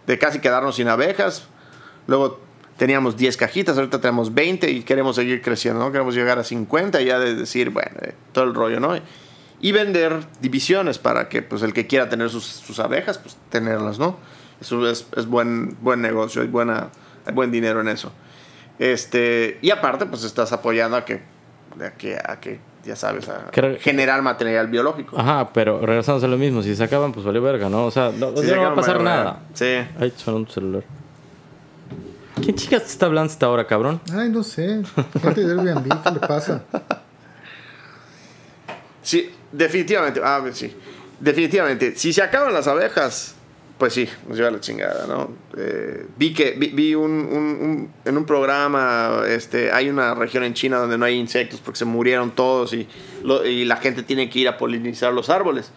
[0.08, 1.44] de casi quedarnos sin abejas.
[2.08, 2.40] Luego
[2.78, 5.92] teníamos 10 cajitas, ahorita tenemos 20 y queremos seguir creciendo, ¿no?
[5.92, 8.96] Queremos llegar a 50 y ya de decir, bueno, eh, todo el rollo, ¿no?
[9.62, 13.99] Y vender divisiones para que pues el que quiera tener sus, sus abejas, pues tenerlas,
[13.99, 14.18] ¿no?
[14.62, 16.89] Eso es, es buen, buen negocio, hay, buena,
[17.26, 18.12] hay buen dinero en eso.
[18.78, 21.22] Este, y aparte, pues estás apoyando a que,
[21.86, 25.20] a que, a que ya sabes, a Creo- generar material biológico.
[25.20, 26.62] Ajá, pero regresamos a lo mismo.
[26.64, 27.86] Si se acaban, pues vale verga, ¿no?
[27.86, 29.41] O sea, no, no va a pasar nada.
[29.53, 29.76] Sí.
[29.99, 30.84] Ay, sonó tu celular.
[32.41, 33.99] ¿Quién chicas te está hablando hasta ahora, cabrón?
[34.14, 34.82] Ay, no sé.
[35.22, 36.64] Gente de Airbnb, ¿qué le pasa?
[39.01, 40.22] Sí, definitivamente.
[40.24, 40.74] Ah, sí.
[41.20, 41.95] Definitivamente.
[41.95, 43.36] Si se acaban las abejas,
[43.78, 45.32] pues sí, nos lleva la chingada, ¿no?
[45.58, 50.54] Eh, vi que vi, vi un, un- en un programa, este, hay una región en
[50.54, 52.88] China donde no hay insectos porque se murieron todos y,
[53.45, 55.72] y la gente tiene que ir a polinizar los árboles.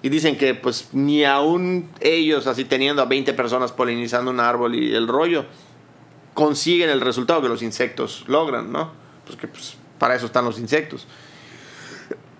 [0.00, 4.74] Y dicen que pues ni aún ellos, así teniendo a 20 personas polinizando un árbol
[4.74, 5.44] y el rollo,
[6.34, 8.92] consiguen el resultado que los insectos logran, ¿no?
[9.26, 11.06] Porque pues para eso están los insectos.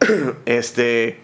[0.47, 1.21] este,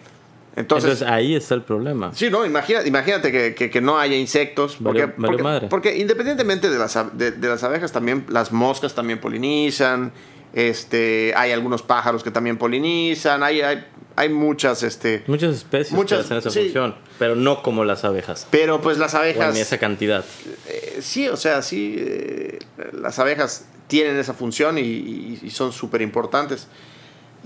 [0.55, 2.11] entonces, Entonces, ahí está el problema.
[2.13, 5.67] sí, no, imagina- imagínate que, que- que no haya insectos, porque, porque, madre.
[5.69, 10.13] porque independientemente de las, de, de las abejas también las moscas también polinizan,
[10.53, 16.19] este, hay algunos pájaros que también polinizan, hay, hay, hay muchas, este, Muchas especies Muchas-
[16.19, 16.59] que hacen esa sí.
[16.61, 18.47] función, pero no como las abejas.
[18.49, 20.23] pero pues las abejas en esa cantidad.
[20.69, 22.59] Eh, sí, o sea, sí, eh,
[22.93, 26.67] las abejas tienen esa función y, y- y son súper importantes.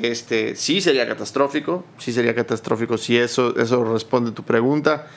[0.01, 5.07] Este, sí sería catastrófico, sí sería catastrófico si eso, eso responde a tu pregunta.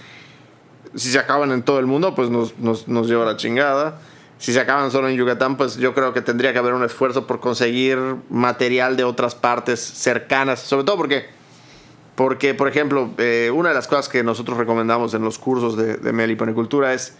[0.94, 4.00] Si se acaban en todo el mundo, pues nos, nos, nos lleva la chingada.
[4.38, 7.26] Si se acaban solo en Yucatán, pues yo creo que tendría que haber un esfuerzo
[7.26, 11.26] por conseguir material de otras partes cercanas, sobre todo porque
[12.14, 15.96] porque, por ejemplo, eh, una de las cosas que nosotros recomendamos en los cursos de,
[15.96, 17.14] de meliponicultura es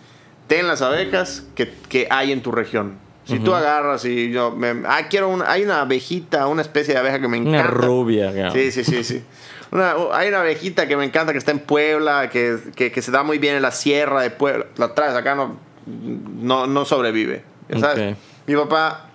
[0.48, 2.98] ten las abejas que, que hay en tu región.
[3.24, 7.00] Si tú agarras y yo, me, ah, quiero una, hay una abejita, una especie de
[7.00, 7.58] abeja que me encanta.
[7.60, 8.50] Una rubia.
[8.52, 9.22] Sí, sí, sí, sí.
[9.70, 13.10] Una- hay una abejita que me encanta que está en Puebla, que, que, que se
[13.12, 14.66] da muy bien en la sierra de Puebla.
[14.76, 15.56] La traes acá, no,
[15.86, 17.44] no, no sobrevive.
[17.80, 18.16] ¿Sabes?
[18.46, 19.08] Mi papá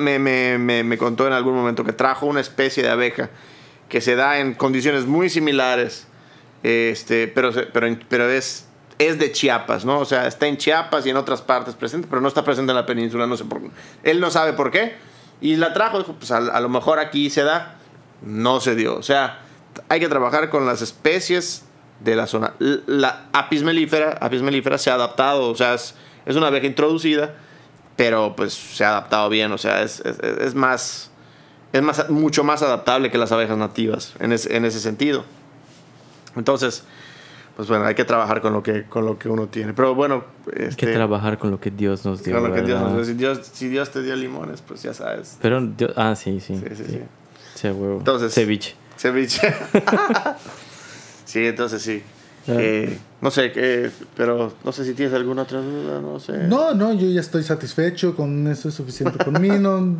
[0.00, 3.30] me, me, me, me contó en algún momento que trajo una especie de abeja
[3.88, 6.08] que se da en condiciones muy similares,
[6.64, 8.66] este, pero, pero, pero es,
[8.98, 9.98] es de Chiapas, ¿no?
[9.98, 12.76] O sea, está en Chiapas y en otras partes presente, pero no está presente en
[12.76, 13.60] la península, no sé por
[14.02, 14.94] Él no sabe por qué.
[15.40, 17.76] Y la trajo, dijo, pues a, lo mejor aquí se da.
[18.22, 18.96] No se dio.
[18.96, 19.40] O sea,
[19.90, 21.64] hay que trabajar con las especies
[22.00, 22.54] de la zona.
[22.58, 25.94] La apis mellifera, apis mellifera se ha adaptado, o sea, es,
[26.24, 27.34] es una abeja introducida,
[27.96, 31.10] pero pues se ha adaptado bien, o sea, es, es, es más,
[31.74, 35.24] es más, mucho más adaptable que las abejas nativas en, ese- en ese sentido.
[36.36, 36.84] Entonces,
[37.56, 39.72] pues bueno, hay que trabajar con lo que, con lo que uno tiene.
[39.72, 42.34] Pero bueno, Hay que este, trabajar con lo que Dios nos dio.
[42.38, 43.04] con lo que Dios nos dio.
[43.04, 45.38] Si Dios, si Dios te dio limones, pues ya sabes.
[45.40, 46.56] Pero Dios- ah, sí, sí.
[46.56, 47.00] Sí, sí, sí.
[47.54, 47.98] Sí, huevo.
[47.98, 48.74] Entonces- Ceviche.
[48.98, 49.54] Ceviche.
[51.24, 52.02] sí, entonces sí.
[52.48, 56.46] Eh, no sé, eh, pero no sé si tienes alguna otra duda, no sé.
[56.46, 59.48] No, no, yo ya estoy satisfecho, con eso es suficiente por mí.
[59.48, 59.96] No,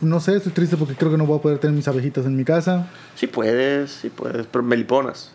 [0.00, 2.36] no sé, estoy triste porque creo que no voy a poder tener mis abejitas en
[2.36, 2.88] mi casa.
[3.14, 5.32] Sí puedes, sí puedes, pero meliponas.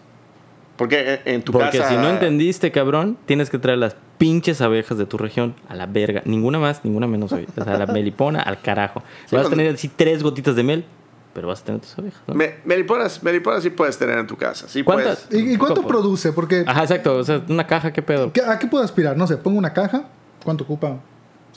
[0.78, 1.90] Porque en- en tu Porque casa...
[1.90, 5.86] si no entendiste, cabrón, tienes que traer las pinches abejas de tu región a la
[5.86, 6.22] verga.
[6.26, 7.48] Ninguna más, ninguna menos hoy.
[7.56, 9.04] O sea, la melipona al carajo.
[9.28, 10.86] Sí, vas a tener así tres gotitas de mel,
[11.36, 12.22] pero vas a tener tus abejas.
[12.26, 12.34] ¿no?
[12.34, 14.68] Me- meliponas, meliponas sí puedes tener en tu casa.
[14.68, 15.28] Sí ¿Cuántas?
[15.30, 15.46] puedes.
[15.46, 16.32] ¿Y, y cuánto produce?
[16.34, 17.16] Porque Ajá, exacto.
[17.18, 18.32] O sea, una caja, ¿qué pedo?
[18.34, 19.16] ¿qué- ¿a qué puedo aspirar?
[19.18, 20.06] No sé, pongo una caja.
[20.44, 20.98] ¿Cuánto ocupa?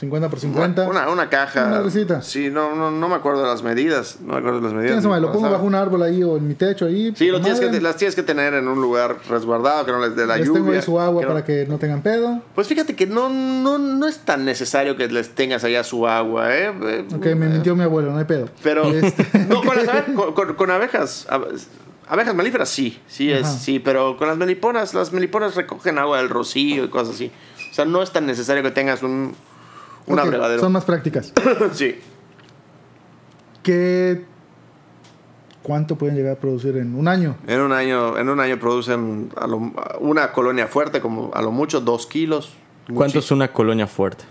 [0.01, 0.88] ¿50 por 50?
[0.88, 1.66] Una, una caja.
[1.68, 2.20] Una recita.
[2.20, 4.18] Sí, no, no, no me acuerdo de las medidas.
[4.20, 4.92] No me acuerdo de las medidas.
[4.92, 5.20] ¿Quién sabe?
[5.20, 7.12] Lo pongo bajo un árbol ahí o en mi techo ahí.
[7.16, 7.80] Sí, lo tienes que, madre.
[7.80, 10.61] las tienes que tener en un lugar resguardado, que no les dé la Les lluvia.
[10.62, 12.40] tengo ahí su agua que no- para que no tengan pedo.
[12.57, 16.55] Pues fíjate que no, no, no es tan necesario que les tengas allá su agua,
[16.57, 16.72] ¿eh?
[16.82, 18.49] Eh, Ok, me mintió mi abuelo, no hay pedo.
[18.64, 21.47] Pero Este, no, con, las abe- con, con- con abejas, abe-
[22.09, 23.59] abejas melíferas sí, sí es, Ajá.
[23.59, 27.30] sí, pero con las meliponas, las meliponas recogen agua del rocío y cosas así.
[27.70, 29.34] O sea, no es tan necesario que tengas un,
[30.61, 31.33] Son más prácticas.
[31.73, 31.97] sí.
[33.63, 34.25] ¿Qué,
[35.63, 37.37] ¿Cuánto pueden llegar a producir en un año?
[37.47, 41.51] En un año, en un año producen a lo- una colonia fuerte, como a lo
[41.51, 42.53] mucho dos kilos.
[42.93, 44.25] ¿Cuánto es una colonia fuerte?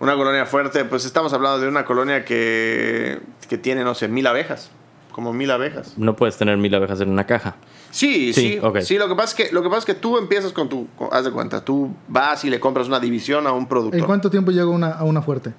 [0.00, 4.26] Una colonia fuerte, pues estamos hablando de una colonia que, que tiene, no sé, mil
[4.26, 4.70] abejas.
[5.14, 5.96] Como mil abejas.
[5.96, 7.54] No puedes tener mil abejas en una caja.
[7.92, 8.98] Sí, Sí, sí.
[8.98, 10.88] lo que, pasa es que, lo que pasa es que tú empiezas con tu.
[10.96, 14.00] con- haz de cuenta, tú vas y le compras una división a un productor.
[14.00, 15.52] ¿En cuánto tiempo llego a una, a una fuerte?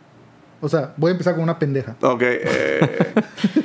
[0.60, 1.96] O sea, voy a empezar con una pendeja.
[2.02, 3.14] Ok, eh,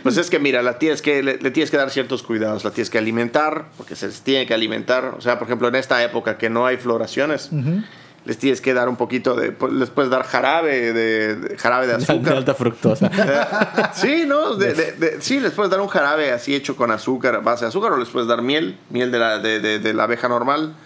[0.04, 2.70] pues es que mira, la tienes que, le, le tienes que dar ciertos cuidados, la
[2.70, 5.14] tienes que alimentar, porque se les tiene que alimentar.
[5.18, 7.50] O sea, por ejemplo, en esta época que no hay floraciones.
[8.30, 11.88] Les tienes que dar un poquito de, pues, les puedes dar jarabe de, de- jarabe
[11.88, 12.34] de De azúcar.
[12.34, 13.10] alta fructosa.
[13.92, 14.54] sí, ¿no?
[14.54, 17.70] De- de- de- sí, les puedes dar un jarabe así hecho con azúcar, base de
[17.70, 20.76] azúcar, o les puedes dar miel, miel de la, de, de- de la abeja normal.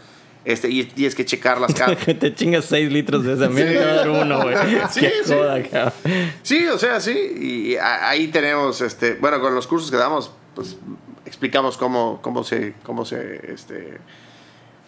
[0.46, 1.94] Este, y tienes que checarlas cada...
[1.96, 4.56] que te chingas 6 litros de esa y te va a dar uno, güey.
[4.90, 5.34] Sí, Qué sí.
[5.34, 5.92] joda, cabrón.
[6.42, 7.12] Sí, o sea, sí.
[7.12, 10.78] Y ahí tenemos, este, bueno, con los cursos que damos, pues
[11.26, 13.98] explicamos cómo, cómo se, cómo se, este,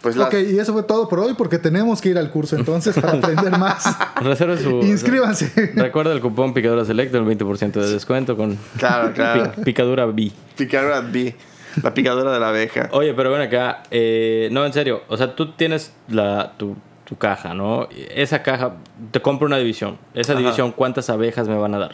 [0.02, 2.56] pues las- Ok, y eso fue todo por hoy porque tenemos que ir al curso
[2.56, 3.84] entonces para aprender más.
[4.20, 4.80] Reserva su.
[4.82, 5.72] Inscríbanse.
[5.74, 9.52] Recuerda el cupón Picadura Select, el 20% de descuento con Claro, claro.
[9.52, 10.30] pi- Picadura B.
[10.56, 11.34] Picadura B,
[11.82, 12.88] la picadura de la abeja.
[12.92, 13.82] Oye, pero ven acá.
[13.90, 15.02] eh, no, en serio.
[15.08, 17.88] O sea, tú tienes la, tu, tu caja, ¿no?
[18.14, 18.74] Esa caja,
[19.10, 19.98] te compro una división.
[20.14, 20.40] Esa Ajá.
[20.40, 21.92] división, ¿cuántas abejas me van a dar?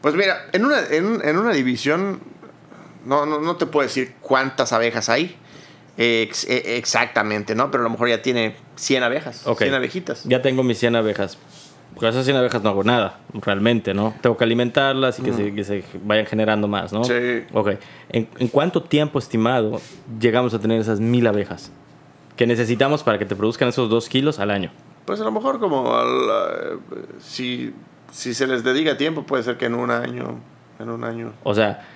[0.00, 2.20] Pues mira, en una, en, en una división,
[3.04, 5.36] no, no, no te puedo decir cuántas abejas hay.
[5.96, 7.70] Ex- eh, exactamente, ¿no?
[7.70, 9.58] Pero a lo mejor ya tiene 100 abejas, Ok.
[9.62, 10.24] 100 abejitas.
[10.24, 11.38] Ya tengo mis 100 abejas.
[11.94, 14.14] Con esas 100 abejas no hago nada, realmente, ¿no?
[14.20, 17.04] Tengo que alimentarlas y que, se, que se vayan generando más, ¿no?
[17.04, 17.44] Sí.
[17.54, 17.70] Ok.
[18.10, 19.80] ¿En, en cuánto tiempo estimado
[20.20, 21.70] llegamos a tener esas mil abejas?
[22.36, 24.70] Que necesitamos para que te produzcan esos 2 kilos al año.
[25.06, 26.78] Pues a lo mejor como al, eh,
[27.20, 27.72] si,
[28.12, 30.38] si se les dedica tiempo, puede ser que en un año,
[30.78, 31.32] en un año.
[31.44, 31.88] O sea,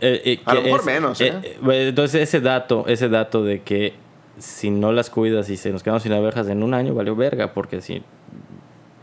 [0.00, 1.34] eh, eh, A lo mejor menos, ¿eh?
[1.42, 3.94] eh, eh, entonces ese dato, ese dato de que
[4.38, 7.52] si no las cuidas y se nos quedamos sin abejas en un año, valió verga,
[7.52, 8.02] porque si,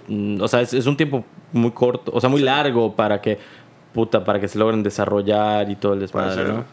[0.07, 1.23] mm, o sea, es, es un tiempo
[1.53, 3.39] muy corto, o sea, muy largo para que,
[3.93, 6.43] puta, para que se logren desarrollar y todo el desmadre.
[6.45, 6.65] ¿no?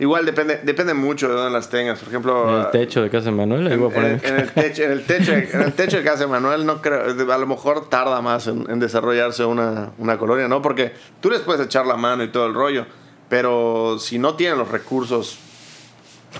[0.00, 1.98] Igual depende, depende mucho de dónde las tengas.
[1.98, 5.32] Por ejemplo, En el techo de casa de Manuel, En, el techo, en el techo,
[5.32, 8.64] en el techo de casa de Manuel, no creo, a lo mejor tarda más en,
[8.70, 10.62] en desarrollarse una, una colonia, ¿no?
[10.62, 12.86] Porque tú les puedes echar la mano y todo el rollo,
[13.28, 15.38] pero si no tienen los recursos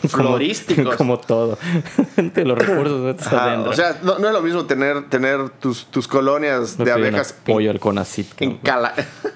[0.09, 0.97] florísticos.
[0.97, 1.59] Como todo.
[2.17, 5.87] de los recursos metes Ajá, o sea, no, no es lo mismo tener, tener tus,
[5.87, 8.43] tus colonias No de abejas apoyo al CONACIT.
[8.43, 8.59] en.
[8.59, 8.95] Cala-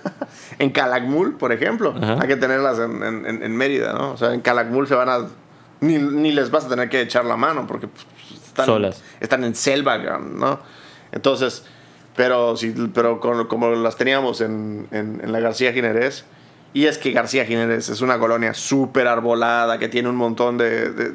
[0.59, 1.95] en Calakmul, por ejemplo.
[2.01, 2.19] Ajá.
[2.21, 4.13] Hay que tenerlas en, en- en- en Mérida, ¿no?
[4.13, 5.27] O sea, en Calakmul se van a...
[5.81, 8.07] Ni, ni les vas a tener que echar la mano porque pues,
[8.47, 9.03] están, Solas.
[9.21, 10.61] están en selva, ¿no?
[11.11, 11.65] Entonces,
[12.15, 16.25] pero, sí, pero con- como las teníamos en, en- en la García Ginerés,
[16.75, 20.91] y es que García Ginerés es una colonia súper arbolada que tiene un montón de,
[20.91, 21.13] de-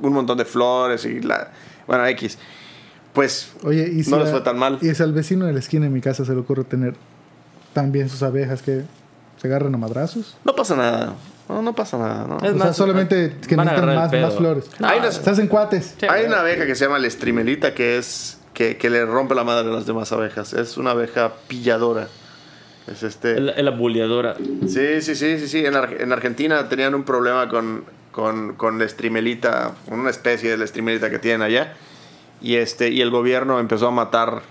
[0.00, 1.50] un montón de flores y la...
[1.86, 2.38] Bueno, X.
[3.12, 4.78] Pues Oye, y si no les a- fue tan mal.
[4.82, 6.94] Y si al vecino de la esquina de mi casa se le ocurre tener
[7.72, 8.82] también sus abejas que
[9.40, 10.36] se agarran a madrazos.
[10.44, 11.14] No pasa nada.
[11.48, 12.36] No, no pasa nada, ¿no?
[12.36, 14.64] Es o sea, más, solamente que van a necesitan más, más flores.
[14.78, 15.94] No, Hay unas- Se hacen cuates.
[15.98, 19.34] Sí, Hay una abeja que se llama la estrimelita que es que, que le rompe
[19.34, 20.52] la madre a las demás abejas.
[20.52, 22.08] Es una abeja pilladora.
[22.90, 23.34] Es este.
[23.58, 24.34] Es la- buleadora.
[24.66, 25.64] Sí, sí, sí, sí, sí.
[25.66, 30.50] En, Ar- en Argentina tenían un problema con, con, con la estrimelita, con una especie
[30.50, 31.74] de la estrimelita que tienen allá.
[32.40, 34.42] Y este, y el gobierno empezó a matar,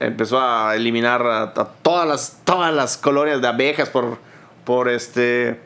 [0.00, 4.16] empezó a eliminar a, a todas las, todas las colonias de abejas por,
[4.64, 5.58] por este,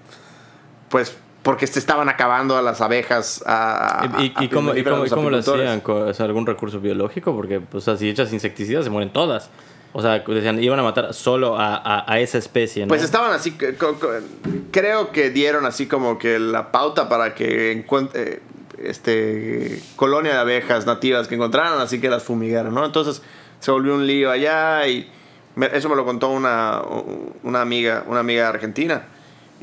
[0.88, 3.44] pues, porque se estaban acabando a las abejas.
[3.46, 5.66] A, a- ¿Y, y, a- y cómo, y cómo- y cómo lo apicultores.
[5.68, 5.80] hacían?
[5.80, 7.34] ¿Con- o sea, ¿Algún recurso biológico?
[7.36, 9.50] Porque, pues, o sea, si echas insecticidas, se mueren todas.
[9.92, 12.88] O sea, decían, iban a matar solo a, a, esa especie, ¿no?
[12.88, 13.56] Pues estaban así,
[14.70, 18.42] creo que dieron así como que la pauta para que encuentre
[18.78, 22.84] este colonia de abejas nativas que encontraran, así que las fumigaron, ¿no?
[22.84, 23.22] Entonces
[23.60, 25.10] se volvió un lío allá y
[25.72, 26.82] eso me lo contó una,
[27.42, 29.04] una amiga, una amiga argentina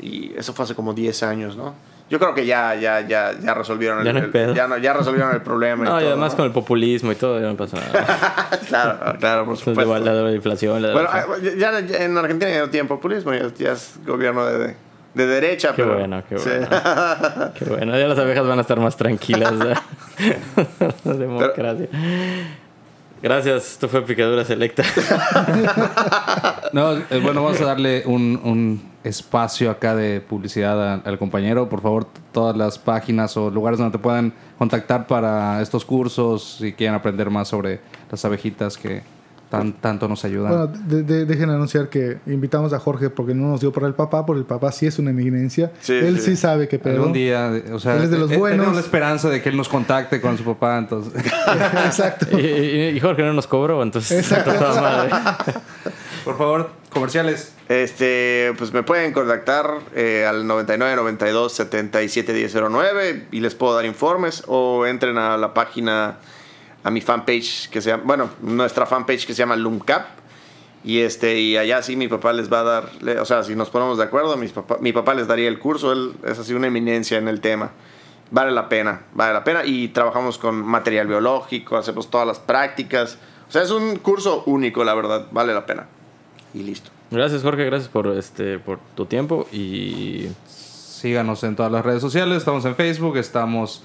[0.00, 1.74] y eso fue hace como 10 años, ¿no?
[2.10, 4.54] Yo creo que ya, ya, ya, ya resolvieron el, Ya no hay el- pedo.
[4.54, 5.84] ya, no- ya resolvieron el problema.
[5.84, 6.36] No, y todo, además ¿no?
[6.36, 8.50] con el populismo y todo, ya no pasa nada.
[8.68, 9.98] claro, claro, por supuesto.
[9.98, 11.24] la, de inflación, la de- Bueno, ah,
[11.56, 14.76] ya, ya en Argentina ya no tienen populismo, ya, ya es gobierno de, de,
[15.14, 15.70] de derecha.
[15.74, 16.50] Qué pero, bueno, qué sí.
[16.50, 16.68] bueno.
[17.58, 19.52] Qué bueno, ya las abejas van a estar más tranquilas.
[19.64, 20.34] ¿eh?
[21.04, 21.88] La democracia.
[23.22, 24.82] Gracias, esto fue Picadura Selecta.
[26.72, 31.68] No, eh, bueno, vamos a darle un, un espacio acá de publicidad a- al compañero.
[31.68, 36.72] Por favor, todas las páginas o lugares donde te puedan contactar para estos cursos, si
[36.72, 37.80] quieren aprender más sobre
[38.10, 39.02] las abejitas que
[39.50, 40.48] tan, tanto nos ayudan.
[40.50, 43.94] Bueno, de- de- dejen anunciar que invitamos a Jorge porque no nos dio por el
[43.94, 45.70] papá, porque el papá sí es una eminencia.
[45.80, 46.36] Sí, Él sí, sí.
[46.36, 46.94] sabe que pedo.
[46.96, 48.50] Algún día, o sea, Él es de los buenos.
[48.58, 51.12] tenemos la esperanza de que él nos contacte con su papá, entonces.
[51.86, 52.36] Exacto.
[52.36, 55.10] y, y- y Jorge no nos cobró, entonces está toda madre.
[56.24, 57.52] Por favor, comerciales.
[57.68, 63.84] Este, pues me pueden contactar eh, al 99 92 77 1009 y les puedo dar
[63.84, 66.18] informes o entren a la página,
[66.82, 70.06] a mi fanpage que se llama, bueno, nuestra fanpage que se llama Loomcap.
[70.84, 73.70] Y este, y allá sí mi papá les va a dar, o sea, si nos
[73.70, 76.66] ponemos de acuerdo, mis papá, mi papá les daría el curso, él es así una
[76.66, 77.70] eminencia en el tema.
[78.30, 79.64] vale la pena, vale la pena.
[79.64, 83.18] Y trabajamos con material biológico, hacemos todas las prácticas.
[83.48, 85.86] O sea, es un curso único, la verdad, vale la pena.
[86.54, 86.90] Y listo.
[87.10, 92.38] Gracias, Jorge, gracias por, este, por tu tiempo y Síganos en todas las redes sociales.
[92.38, 93.82] Estamos en Facebook, estamos.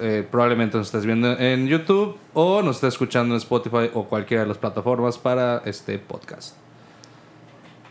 [0.00, 4.42] eh, probablemente nos estés viendo en YouTube o nos estés escuchando en Spotify o cualquiera
[4.42, 6.56] de las plataformas para este podcast.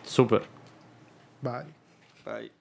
[0.03, 0.43] súper.
[1.41, 1.65] Bye.
[2.23, 2.56] Bye.